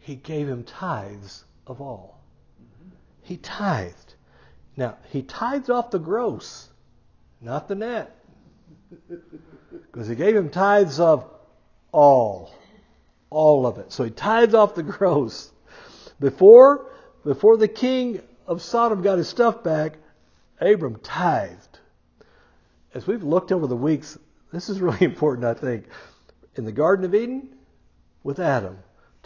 He 0.01 0.17
gave 0.17 0.49
him 0.49 0.65
tithes 0.65 1.45
of 1.67 1.81
all. 1.81 2.21
He 3.23 3.37
tithed. 3.37 4.15
Now, 4.77 4.97
he 5.11 5.23
tithed 5.23 5.71
off 5.71 5.91
the 5.91 5.99
gross, 5.99 6.69
not 7.41 7.69
the 7.69 7.75
net. 7.75 8.17
Because 9.71 10.09
he 10.09 10.15
gave 10.15 10.35
him 10.37 10.51
tithes 10.51 11.01
of 11.01 11.29
all. 11.93 12.55
All 13.31 13.67
of 13.67 13.79
it. 13.79 13.93
So 13.93 14.05
he 14.05 14.11
tithed 14.11 14.55
off 14.55 14.75
the 14.75 14.83
gross. 14.99 15.51
Before, 16.21 16.91
before 17.25 17.57
the 17.57 17.69
king 17.69 18.23
of 18.47 18.63
Sodom 18.63 19.03
got 19.03 19.19
his 19.19 19.29
stuff 19.29 19.63
back, 19.63 19.99
Abram 20.61 20.97
tithed. 20.97 21.79
As 22.95 23.07
we've 23.07 23.23
looked 23.23 23.53
over 23.53 23.67
the 23.67 23.77
weeks, 23.77 24.19
this 24.53 24.69
is 24.69 24.81
really 24.81 25.05
important, 25.05 25.45
I 25.45 25.55
think. 25.55 25.85
In 26.55 26.65
the 26.65 26.73
Garden 26.73 27.05
of 27.05 27.15
Eden, 27.15 27.51
with 28.23 28.41
Adam, 28.41 28.79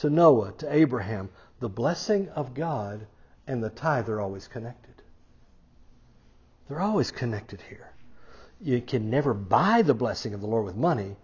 to 0.02 0.10
Noah, 0.10 0.50
to 0.58 0.74
Abraham, 0.74 1.30
the 1.60 1.68
blessing 1.68 2.28
of 2.30 2.54
God 2.54 3.06
and 3.46 3.62
the 3.62 3.70
tithe 3.70 4.08
are 4.08 4.20
always 4.20 4.48
connected. 4.48 5.00
They're 6.66 6.80
always 6.80 7.12
connected 7.12 7.60
here. 7.68 7.92
You 8.60 8.80
can 8.80 9.10
never 9.10 9.32
buy 9.32 9.82
the 9.82 9.94
blessing 9.94 10.34
of 10.34 10.40
the 10.40 10.48
Lord 10.48 10.64
with 10.64 10.74
money, 10.74 11.14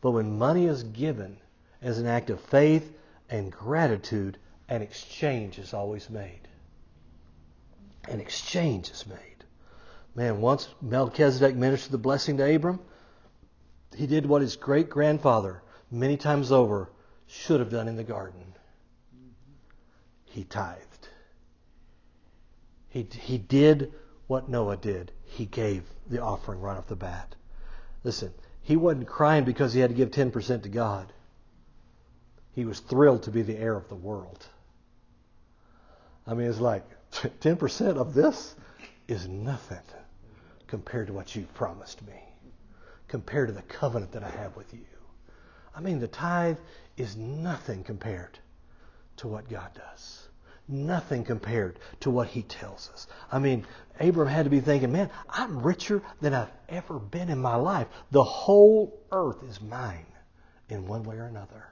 but 0.00 0.10
when 0.10 0.36
money 0.36 0.66
is 0.66 0.82
given 0.82 1.36
as 1.80 2.00
an 2.00 2.06
act 2.06 2.28
of 2.28 2.40
faith 2.40 2.92
and 3.30 3.52
gratitude, 3.52 4.36
an 4.68 4.82
exchange 4.82 5.60
is 5.60 5.72
always 5.72 6.10
made. 6.10 6.48
An 8.08 8.20
exchange 8.20 8.90
is 8.90 9.06
made. 9.06 9.44
Man, 10.16 10.40
once 10.40 10.68
Melchizedek 10.82 11.54
ministered 11.54 11.92
the 11.92 11.98
blessing 11.98 12.38
to 12.38 12.52
Abram, 12.52 12.80
he 13.94 14.08
did 14.08 14.26
what 14.26 14.42
his 14.42 14.56
great 14.56 14.90
grandfather, 14.90 15.62
many 15.88 16.16
times 16.16 16.50
over, 16.50 16.90
should 17.34 17.60
have 17.60 17.70
done 17.70 17.88
in 17.88 17.96
the 17.96 18.04
garden. 18.04 18.40
He 20.24 20.44
tithed. 20.44 21.08
He, 22.88 23.06
he 23.12 23.38
did 23.38 23.92
what 24.26 24.48
Noah 24.48 24.76
did. 24.76 25.12
He 25.24 25.46
gave 25.46 25.82
the 26.08 26.22
offering 26.22 26.60
right 26.60 26.76
off 26.76 26.86
the 26.86 26.96
bat. 26.96 27.34
Listen, 28.04 28.32
he 28.62 28.76
wasn't 28.76 29.06
crying 29.06 29.44
because 29.44 29.72
he 29.72 29.80
had 29.80 29.90
to 29.90 29.96
give 29.96 30.10
10% 30.10 30.62
to 30.62 30.68
God. 30.68 31.12
He 32.52 32.64
was 32.64 32.80
thrilled 32.80 33.24
to 33.24 33.30
be 33.30 33.42
the 33.42 33.56
heir 33.56 33.76
of 33.76 33.88
the 33.88 33.94
world. 33.94 34.46
I 36.26 36.34
mean, 36.34 36.48
it's 36.48 36.60
like 36.60 36.84
10% 37.12 37.96
of 37.96 38.14
this 38.14 38.54
is 39.08 39.28
nothing 39.28 39.78
compared 40.66 41.08
to 41.08 41.12
what 41.12 41.34
you've 41.34 41.52
promised 41.54 42.06
me, 42.06 42.20
compared 43.08 43.48
to 43.48 43.54
the 43.54 43.62
covenant 43.62 44.12
that 44.12 44.22
I 44.22 44.30
have 44.30 44.56
with 44.56 44.72
you. 44.72 44.86
I 45.76 45.80
mean, 45.80 45.98
the 45.98 46.08
tithe 46.08 46.58
is 46.96 47.16
nothing 47.16 47.84
compared 47.84 48.38
to 49.16 49.28
what 49.28 49.48
God 49.48 49.70
does. 49.74 50.28
Nothing 50.66 51.24
compared 51.24 51.78
to 52.00 52.10
what 52.10 52.28
he 52.28 52.42
tells 52.42 52.88
us. 52.94 53.06
I 53.30 53.38
mean, 53.38 53.66
Abram 54.00 54.28
had 54.28 54.44
to 54.44 54.50
be 54.50 54.60
thinking, 54.60 54.92
man, 54.92 55.10
I'm 55.28 55.62
richer 55.62 56.02
than 56.20 56.32
I've 56.32 56.52
ever 56.68 56.98
been 56.98 57.28
in 57.28 57.38
my 57.38 57.56
life. 57.56 57.86
The 58.10 58.24
whole 58.24 58.98
earth 59.12 59.42
is 59.42 59.60
mine 59.60 60.06
in 60.70 60.86
one 60.86 61.04
way 61.04 61.16
or 61.16 61.26
another. 61.26 61.66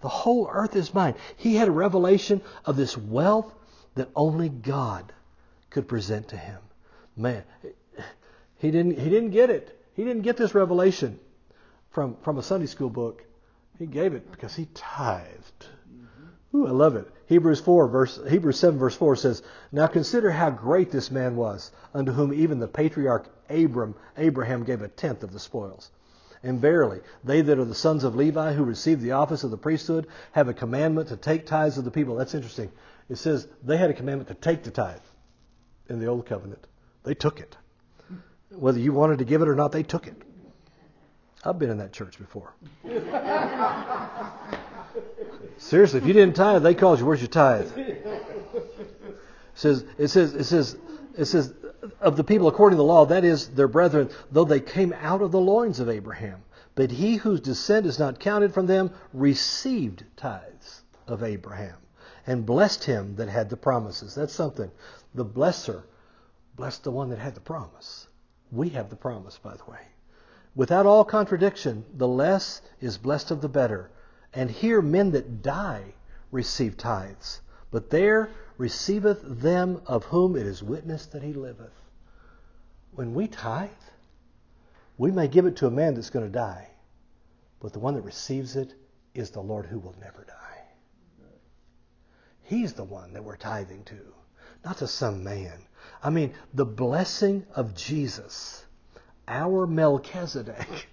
The 0.00 0.08
whole 0.08 0.48
earth 0.50 0.76
is 0.76 0.94
mine. 0.94 1.14
He 1.36 1.56
had 1.56 1.68
a 1.68 1.72
revelation 1.72 2.40
of 2.64 2.76
this 2.76 2.96
wealth 2.96 3.52
that 3.96 4.08
only 4.14 4.48
God 4.48 5.12
could 5.68 5.88
present 5.88 6.28
to 6.28 6.36
him. 6.36 6.60
Man, 7.16 7.42
he 8.58 8.70
didn't, 8.70 8.98
he 8.98 9.10
didn't 9.10 9.30
get 9.30 9.50
it. 9.50 9.78
He 9.94 10.04
didn't 10.04 10.22
get 10.22 10.36
this 10.36 10.54
revelation 10.54 11.18
from, 11.90 12.16
from 12.22 12.38
a 12.38 12.42
Sunday 12.42 12.66
school 12.66 12.90
book. 12.90 13.25
He 13.78 13.86
gave 13.86 14.14
it 14.14 14.30
because 14.30 14.54
he 14.54 14.66
tithed. 14.74 15.66
Ooh, 16.54 16.66
I 16.66 16.70
love 16.70 16.96
it. 16.96 17.06
Hebrews 17.26 17.60
4 17.60 17.88
verse 17.88 18.18
Hebrews 18.28 18.58
7 18.58 18.78
verse 18.78 18.94
4 18.94 19.16
says, 19.16 19.42
"Now 19.72 19.86
consider 19.86 20.30
how 20.30 20.50
great 20.50 20.90
this 20.90 21.10
man 21.10 21.36
was, 21.36 21.70
unto 21.92 22.12
whom 22.12 22.32
even 22.32 22.58
the 22.58 22.68
patriarch 22.68 23.28
Abram 23.50 23.94
Abraham 24.16 24.64
gave 24.64 24.80
a 24.80 24.88
tenth 24.88 25.22
of 25.22 25.32
the 25.32 25.38
spoils." 25.38 25.90
And 26.42 26.60
verily, 26.60 27.00
they 27.24 27.42
that 27.42 27.58
are 27.58 27.64
the 27.64 27.74
sons 27.74 28.04
of 28.04 28.14
Levi 28.14 28.52
who 28.52 28.64
receive 28.64 29.00
the 29.00 29.12
office 29.12 29.42
of 29.42 29.50
the 29.50 29.58
priesthood 29.58 30.06
have 30.32 30.48
a 30.48 30.54
commandment 30.54 31.08
to 31.08 31.16
take 31.16 31.44
tithes 31.44 31.76
of 31.76 31.84
the 31.84 31.90
people. 31.90 32.14
That's 32.14 32.34
interesting. 32.34 32.70
It 33.08 33.16
says 33.16 33.48
they 33.62 33.76
had 33.76 33.90
a 33.90 33.94
commandment 33.94 34.28
to 34.28 34.34
take 34.34 34.62
the 34.62 34.70
tithe 34.70 35.00
in 35.88 35.98
the 35.98 36.06
old 36.06 36.26
covenant. 36.26 36.66
They 37.02 37.14
took 37.14 37.40
it. 37.40 37.56
Whether 38.50 38.78
you 38.78 38.92
wanted 38.92 39.18
to 39.18 39.24
give 39.24 39.42
it 39.42 39.48
or 39.48 39.54
not, 39.54 39.72
they 39.72 39.82
took 39.82 40.06
it. 40.06 40.22
I've 41.44 41.58
been 41.58 41.70
in 41.70 41.78
that 41.78 41.92
church 41.92 42.18
before. 42.18 42.54
Seriously, 45.58 45.98
if 46.00 46.06
you 46.06 46.12
didn't 46.12 46.36
tithe, 46.36 46.62
they 46.62 46.74
called 46.74 46.98
you. 46.98 47.06
Where's 47.06 47.20
your 47.20 47.28
tithe? 47.28 47.70
It 47.76 48.04
says, 49.54 49.84
it 49.96 50.08
says, 50.08 50.34
it 50.34 50.44
says, 50.44 50.76
it 51.16 51.24
says, 51.24 51.54
of 52.00 52.16
the 52.16 52.24
people 52.24 52.48
according 52.48 52.76
to 52.76 52.82
the 52.82 52.84
law, 52.84 53.06
that 53.06 53.24
is 53.24 53.48
their 53.48 53.68
brethren, 53.68 54.10
though 54.30 54.44
they 54.44 54.60
came 54.60 54.92
out 55.00 55.22
of 55.22 55.32
the 55.32 55.40
loins 55.40 55.80
of 55.80 55.88
Abraham. 55.88 56.42
But 56.74 56.90
he 56.90 57.16
whose 57.16 57.40
descent 57.40 57.86
is 57.86 57.98
not 57.98 58.20
counted 58.20 58.52
from 58.52 58.66
them 58.66 58.90
received 59.14 60.04
tithes 60.16 60.82
of 61.06 61.22
Abraham 61.22 61.76
and 62.26 62.44
blessed 62.44 62.84
him 62.84 63.16
that 63.16 63.28
had 63.28 63.48
the 63.48 63.56
promises. 63.56 64.14
That's 64.14 64.34
something. 64.34 64.70
The 65.14 65.24
blesser 65.24 65.84
blessed 66.56 66.84
the 66.84 66.90
one 66.90 67.08
that 67.10 67.18
had 67.18 67.34
the 67.34 67.40
promise. 67.40 68.08
We 68.52 68.68
have 68.70 68.90
the 68.90 68.96
promise, 68.96 69.38
by 69.38 69.56
the 69.56 69.70
way. 69.70 69.80
Without 70.56 70.86
all 70.86 71.04
contradiction, 71.04 71.84
the 71.94 72.08
less 72.08 72.62
is 72.80 72.98
blessed 72.98 73.30
of 73.30 73.42
the 73.42 73.48
better. 73.48 73.90
And 74.32 74.50
here 74.50 74.82
men 74.82 75.12
that 75.12 75.42
die 75.42 75.94
receive 76.32 76.76
tithes, 76.76 77.40
but 77.70 77.90
there 77.90 78.30
receiveth 78.58 79.22
them 79.22 79.82
of 79.86 80.04
whom 80.04 80.34
it 80.34 80.46
is 80.46 80.62
witnessed 80.62 81.12
that 81.12 81.22
he 81.22 81.32
liveth. 81.32 81.74
When 82.92 83.14
we 83.14 83.28
tithe, 83.28 83.70
we 84.98 85.10
may 85.10 85.28
give 85.28 85.44
it 85.44 85.56
to 85.56 85.66
a 85.66 85.70
man 85.70 85.94
that's 85.94 86.10
going 86.10 86.24
to 86.24 86.32
die, 86.32 86.70
but 87.60 87.72
the 87.72 87.78
one 87.78 87.94
that 87.94 88.02
receives 88.02 88.56
it 88.56 88.74
is 89.14 89.30
the 89.30 89.40
Lord 89.40 89.66
who 89.66 89.78
will 89.78 89.94
never 90.00 90.24
die. 90.24 90.34
He's 92.42 92.74
the 92.74 92.84
one 92.84 93.12
that 93.12 93.24
we're 93.24 93.36
tithing 93.36 93.84
to, 93.84 93.98
not 94.64 94.78
to 94.78 94.86
some 94.86 95.24
man. 95.24 95.66
I 96.02 96.10
mean, 96.10 96.34
the 96.54 96.66
blessing 96.66 97.46
of 97.54 97.74
Jesus, 97.74 98.65
our 99.28 99.66
Melchizedek, 99.66 100.88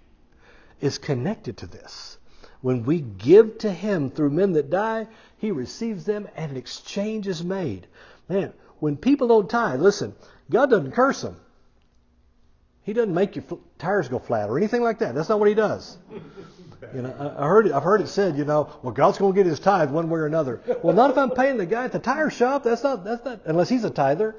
is 0.82 0.98
connected 0.98 1.58
to 1.58 1.67
this. 1.67 2.17
When 2.62 2.84
we 2.84 3.00
give 3.00 3.58
to 3.60 3.72
Him 3.72 4.10
through 4.10 4.32
men 4.32 4.54
that 4.54 4.69
die, 4.69 5.08
He 5.38 5.52
receives 5.52 6.06
them 6.06 6.28
and 6.36 6.52
an 6.52 6.58
exchange 6.58 7.28
is 7.28 7.43
made. 7.43 7.88
Man, 8.30 8.54
when 8.80 8.98
people 8.98 9.28
don't 9.28 9.50
tithe, 9.50 9.82
listen, 9.82 10.15
God 10.50 10.69
doesn't 10.69 10.91
curse 10.91 11.22
them. 11.22 11.38
He 12.84 12.93
doesn't 12.93 13.13
make 13.13 13.36
your 13.36 13.46
tires 13.80 14.10
go 14.10 14.19
flat 14.19 14.50
or 14.50 14.58
anything 14.58 14.82
like 14.82 15.00
that. 15.00 15.15
That's 15.15 15.30
not 15.30 15.39
what 15.39 15.48
He 15.48 15.56
does. 15.56 15.98
You 16.93 17.02
know, 17.02 17.36
I 17.38 17.48
heard 17.48 17.67
it, 17.67 17.74
I've 17.74 17.84
heard 17.84 18.02
it 18.02 18.08
said, 18.08 18.38
you 18.38 18.43
know, 18.43 18.69
well, 18.82 18.93
God's 18.93 19.17
going 19.17 19.34
to 19.34 19.36
get 19.36 19.46
His 19.46 19.60
tithe 19.60 19.89
one 19.89 20.10
way 20.10 20.19
or 20.19 20.26
another. 20.26 20.62
Well, 20.84 20.93
not 20.93 21.10
if 21.10 21.17
I'm 21.17 21.32
paying 21.32 21.58
the 21.58 21.66
guy 21.66 21.86
at 21.86 21.91
the 21.91 21.99
tire 21.99 22.30
shop. 22.30 22.64
That's 22.64 22.84
not. 22.84 23.03
That's 23.05 23.24
not. 23.24 23.41
Unless 23.45 23.70
he's 23.70 23.86
a 23.86 23.89
tither. 23.89 24.36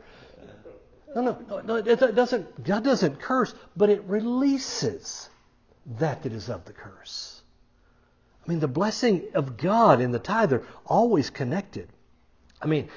No, 1.14 1.20
no, 1.20 1.38
no, 1.48 1.60
no 1.60 1.76
it 1.76 2.14
doesn't. 2.14 2.64
God 2.64 2.84
doesn't 2.84 3.20
curse, 3.20 3.54
but 3.76 3.90
it 3.90 4.02
releases 4.04 5.28
that 5.98 6.22
that 6.22 6.32
is 6.32 6.48
of 6.48 6.64
the 6.64 6.72
curse. 6.72 7.42
I 8.44 8.50
mean, 8.50 8.60
the 8.60 8.68
blessing 8.68 9.22
of 9.34 9.56
God 9.56 10.00
and 10.00 10.12
the 10.12 10.18
tithe 10.18 10.52
are 10.52 10.66
always 10.86 11.30
connected. 11.30 11.88
I 12.60 12.66
mean, 12.66 12.88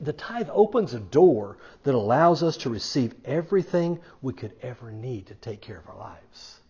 the 0.00 0.12
tithe 0.12 0.48
opens 0.52 0.94
a 0.94 1.00
door 1.00 1.58
that 1.82 1.94
allows 1.94 2.42
us 2.42 2.56
to 2.58 2.70
receive 2.70 3.14
everything 3.24 4.00
we 4.22 4.32
could 4.32 4.52
ever 4.62 4.90
need 4.90 5.26
to 5.26 5.34
take 5.34 5.60
care 5.60 5.78
of 5.78 5.88
our 5.88 5.98
lives. 5.98 6.60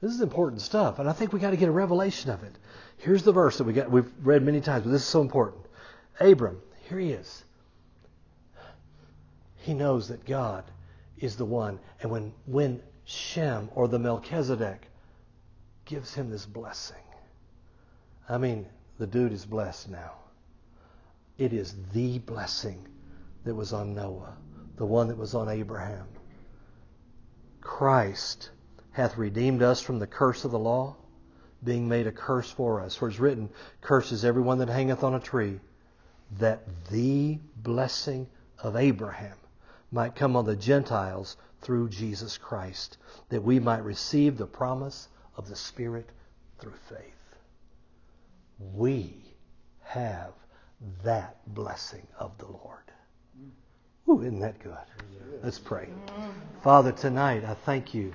This 0.00 0.12
is 0.12 0.20
important 0.20 0.62
stuff, 0.62 1.00
and 1.00 1.08
I 1.08 1.12
think 1.12 1.32
we 1.32 1.40
got 1.40 1.50
to 1.50 1.56
get 1.56 1.68
a 1.68 1.72
revelation 1.72 2.30
of 2.30 2.44
it. 2.44 2.52
Here's 2.98 3.24
the 3.24 3.32
verse 3.32 3.58
that 3.58 3.64
we 3.64 3.72
got 3.72 3.90
we've 3.90 4.10
read 4.22 4.42
many 4.42 4.60
times, 4.60 4.84
but 4.84 4.90
this 4.90 5.02
is 5.02 5.08
so 5.08 5.20
important. 5.20 5.64
Abram, 6.20 6.60
here 6.88 6.98
he 6.98 7.10
is. 7.10 7.44
He 9.60 9.74
knows 9.74 10.08
that 10.08 10.24
God 10.24 10.64
is 11.18 11.36
the 11.36 11.44
one. 11.44 11.78
And 12.00 12.10
when 12.10 12.32
when 12.46 12.82
Shem 13.04 13.70
or 13.74 13.88
the 13.88 13.98
Melchizedek 13.98 14.86
gives 15.86 16.12
him 16.12 16.28
this 16.28 16.44
blessing. 16.44 17.02
I 18.28 18.36
mean, 18.36 18.66
the 18.98 19.06
dude 19.06 19.32
is 19.32 19.46
blessed 19.46 19.88
now. 19.88 20.12
It 21.38 21.54
is 21.54 21.74
the 21.94 22.18
blessing 22.18 22.86
that 23.44 23.54
was 23.54 23.72
on 23.72 23.94
Noah, 23.94 24.36
the 24.76 24.84
one 24.84 25.08
that 25.08 25.16
was 25.16 25.34
on 25.34 25.48
Abraham. 25.48 26.06
Christ 27.62 28.50
hath 28.90 29.16
redeemed 29.16 29.62
us 29.62 29.80
from 29.80 29.98
the 29.98 30.06
curse 30.06 30.44
of 30.44 30.50
the 30.50 30.58
law, 30.58 30.96
being 31.64 31.88
made 31.88 32.06
a 32.06 32.12
curse 32.12 32.50
for 32.50 32.82
us. 32.82 32.94
For 32.94 33.08
it's 33.08 33.18
written, 33.18 33.48
Curses 33.80 34.22
everyone 34.22 34.58
that 34.58 34.68
hangeth 34.68 35.02
on 35.02 35.14
a 35.14 35.20
tree, 35.20 35.60
that 36.38 36.62
the 36.90 37.38
blessing 37.56 38.28
of 38.58 38.76
Abraham 38.76 39.38
might 39.90 40.14
come 40.14 40.36
on 40.36 40.44
the 40.44 40.56
Gentiles 40.56 41.36
through 41.60 41.88
Jesus 41.88 42.38
Christ, 42.38 42.98
that 43.30 43.42
we 43.42 43.58
might 43.58 43.84
receive 43.84 44.36
the 44.36 44.46
promise 44.46 45.08
of 45.36 45.48
the 45.48 45.56
Spirit 45.56 46.08
through 46.58 46.74
faith. 46.88 47.14
We 48.74 49.14
have 49.82 50.32
that 51.04 51.36
blessing 51.46 52.06
of 52.18 52.36
the 52.38 52.46
Lord. 52.46 52.78
Ooh, 54.08 54.22
isn't 54.22 54.40
that 54.40 54.58
good? 54.60 54.76
Let's 55.42 55.58
pray. 55.58 55.88
Father, 56.62 56.92
tonight 56.92 57.44
I 57.44 57.54
thank 57.54 57.94
you 57.94 58.14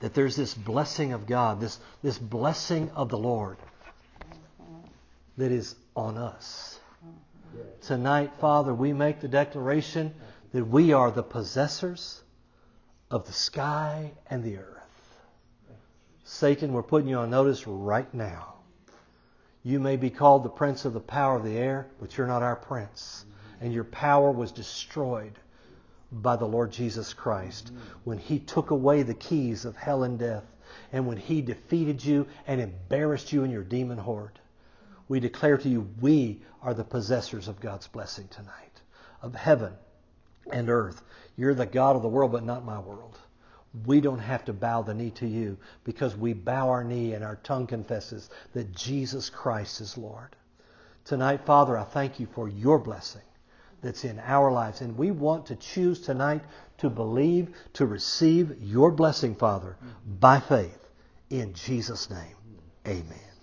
that 0.00 0.14
there's 0.14 0.36
this 0.36 0.52
blessing 0.52 1.12
of 1.12 1.26
God, 1.26 1.60
this, 1.60 1.78
this 2.02 2.18
blessing 2.18 2.90
of 2.90 3.08
the 3.08 3.18
Lord 3.18 3.56
that 5.36 5.52
is 5.52 5.74
on 5.96 6.18
us. 6.18 6.78
Tonight, 7.82 8.32
Father, 8.40 8.74
we 8.74 8.92
make 8.92 9.20
the 9.20 9.28
declaration 9.28 10.12
that 10.54 10.64
we 10.64 10.92
are 10.92 11.10
the 11.10 11.20
possessors 11.20 12.22
of 13.10 13.26
the 13.26 13.32
sky 13.32 14.12
and 14.30 14.44
the 14.44 14.56
earth. 14.56 15.18
Satan, 16.22 16.72
we're 16.72 16.80
putting 16.84 17.08
you 17.08 17.16
on 17.16 17.30
notice 17.30 17.66
right 17.66 18.14
now. 18.14 18.54
You 19.64 19.80
may 19.80 19.96
be 19.96 20.10
called 20.10 20.44
the 20.44 20.48
prince 20.48 20.84
of 20.84 20.92
the 20.92 21.00
power 21.00 21.34
of 21.34 21.42
the 21.42 21.58
air, 21.58 21.88
but 21.98 22.16
you're 22.16 22.28
not 22.28 22.44
our 22.44 22.54
prince. 22.54 23.24
And 23.60 23.72
your 23.72 23.82
power 23.82 24.30
was 24.30 24.52
destroyed 24.52 25.40
by 26.12 26.36
the 26.36 26.46
Lord 26.46 26.70
Jesus 26.70 27.12
Christ 27.14 27.72
when 28.04 28.18
He 28.18 28.38
took 28.38 28.70
away 28.70 29.02
the 29.02 29.12
keys 29.12 29.64
of 29.64 29.74
hell 29.74 30.04
and 30.04 30.20
death 30.20 30.44
and 30.92 31.08
when 31.08 31.16
He 31.16 31.42
defeated 31.42 32.04
you 32.04 32.28
and 32.46 32.60
embarrassed 32.60 33.32
you 33.32 33.42
in 33.42 33.50
your 33.50 33.64
demon 33.64 33.98
horde. 33.98 34.38
We 35.08 35.18
declare 35.18 35.58
to 35.58 35.68
you, 35.68 35.88
we 36.00 36.42
are 36.62 36.74
the 36.74 36.84
possessors 36.84 37.48
of 37.48 37.60
God's 37.60 37.88
blessing 37.88 38.28
tonight, 38.28 38.82
of 39.20 39.34
heaven 39.34 39.72
and 40.52 40.68
earth. 40.68 41.02
You're 41.36 41.54
the 41.54 41.66
God 41.66 41.96
of 41.96 42.02
the 42.02 42.08
world, 42.08 42.32
but 42.32 42.44
not 42.44 42.64
my 42.64 42.78
world. 42.78 43.18
We 43.86 44.00
don't 44.00 44.20
have 44.20 44.44
to 44.44 44.52
bow 44.52 44.82
the 44.82 44.94
knee 44.94 45.10
to 45.12 45.26
you 45.26 45.58
because 45.82 46.16
we 46.16 46.32
bow 46.32 46.68
our 46.68 46.84
knee 46.84 47.14
and 47.14 47.24
our 47.24 47.36
tongue 47.36 47.66
confesses 47.66 48.30
that 48.52 48.72
Jesus 48.72 49.30
Christ 49.30 49.80
is 49.80 49.98
Lord. 49.98 50.36
Tonight, 51.04 51.44
Father, 51.44 51.76
I 51.76 51.84
thank 51.84 52.20
you 52.20 52.26
for 52.26 52.48
your 52.48 52.78
blessing 52.78 53.22
that's 53.82 54.04
in 54.04 54.18
our 54.20 54.50
lives. 54.50 54.80
And 54.80 54.96
we 54.96 55.10
want 55.10 55.46
to 55.46 55.56
choose 55.56 56.00
tonight 56.00 56.42
to 56.78 56.88
believe, 56.88 57.54
to 57.74 57.86
receive 57.86 58.62
your 58.62 58.90
blessing, 58.90 59.34
Father, 59.34 59.76
by 60.20 60.40
faith. 60.40 60.78
In 61.30 61.52
Jesus' 61.52 62.08
name, 62.10 62.36
amen. 62.86 63.33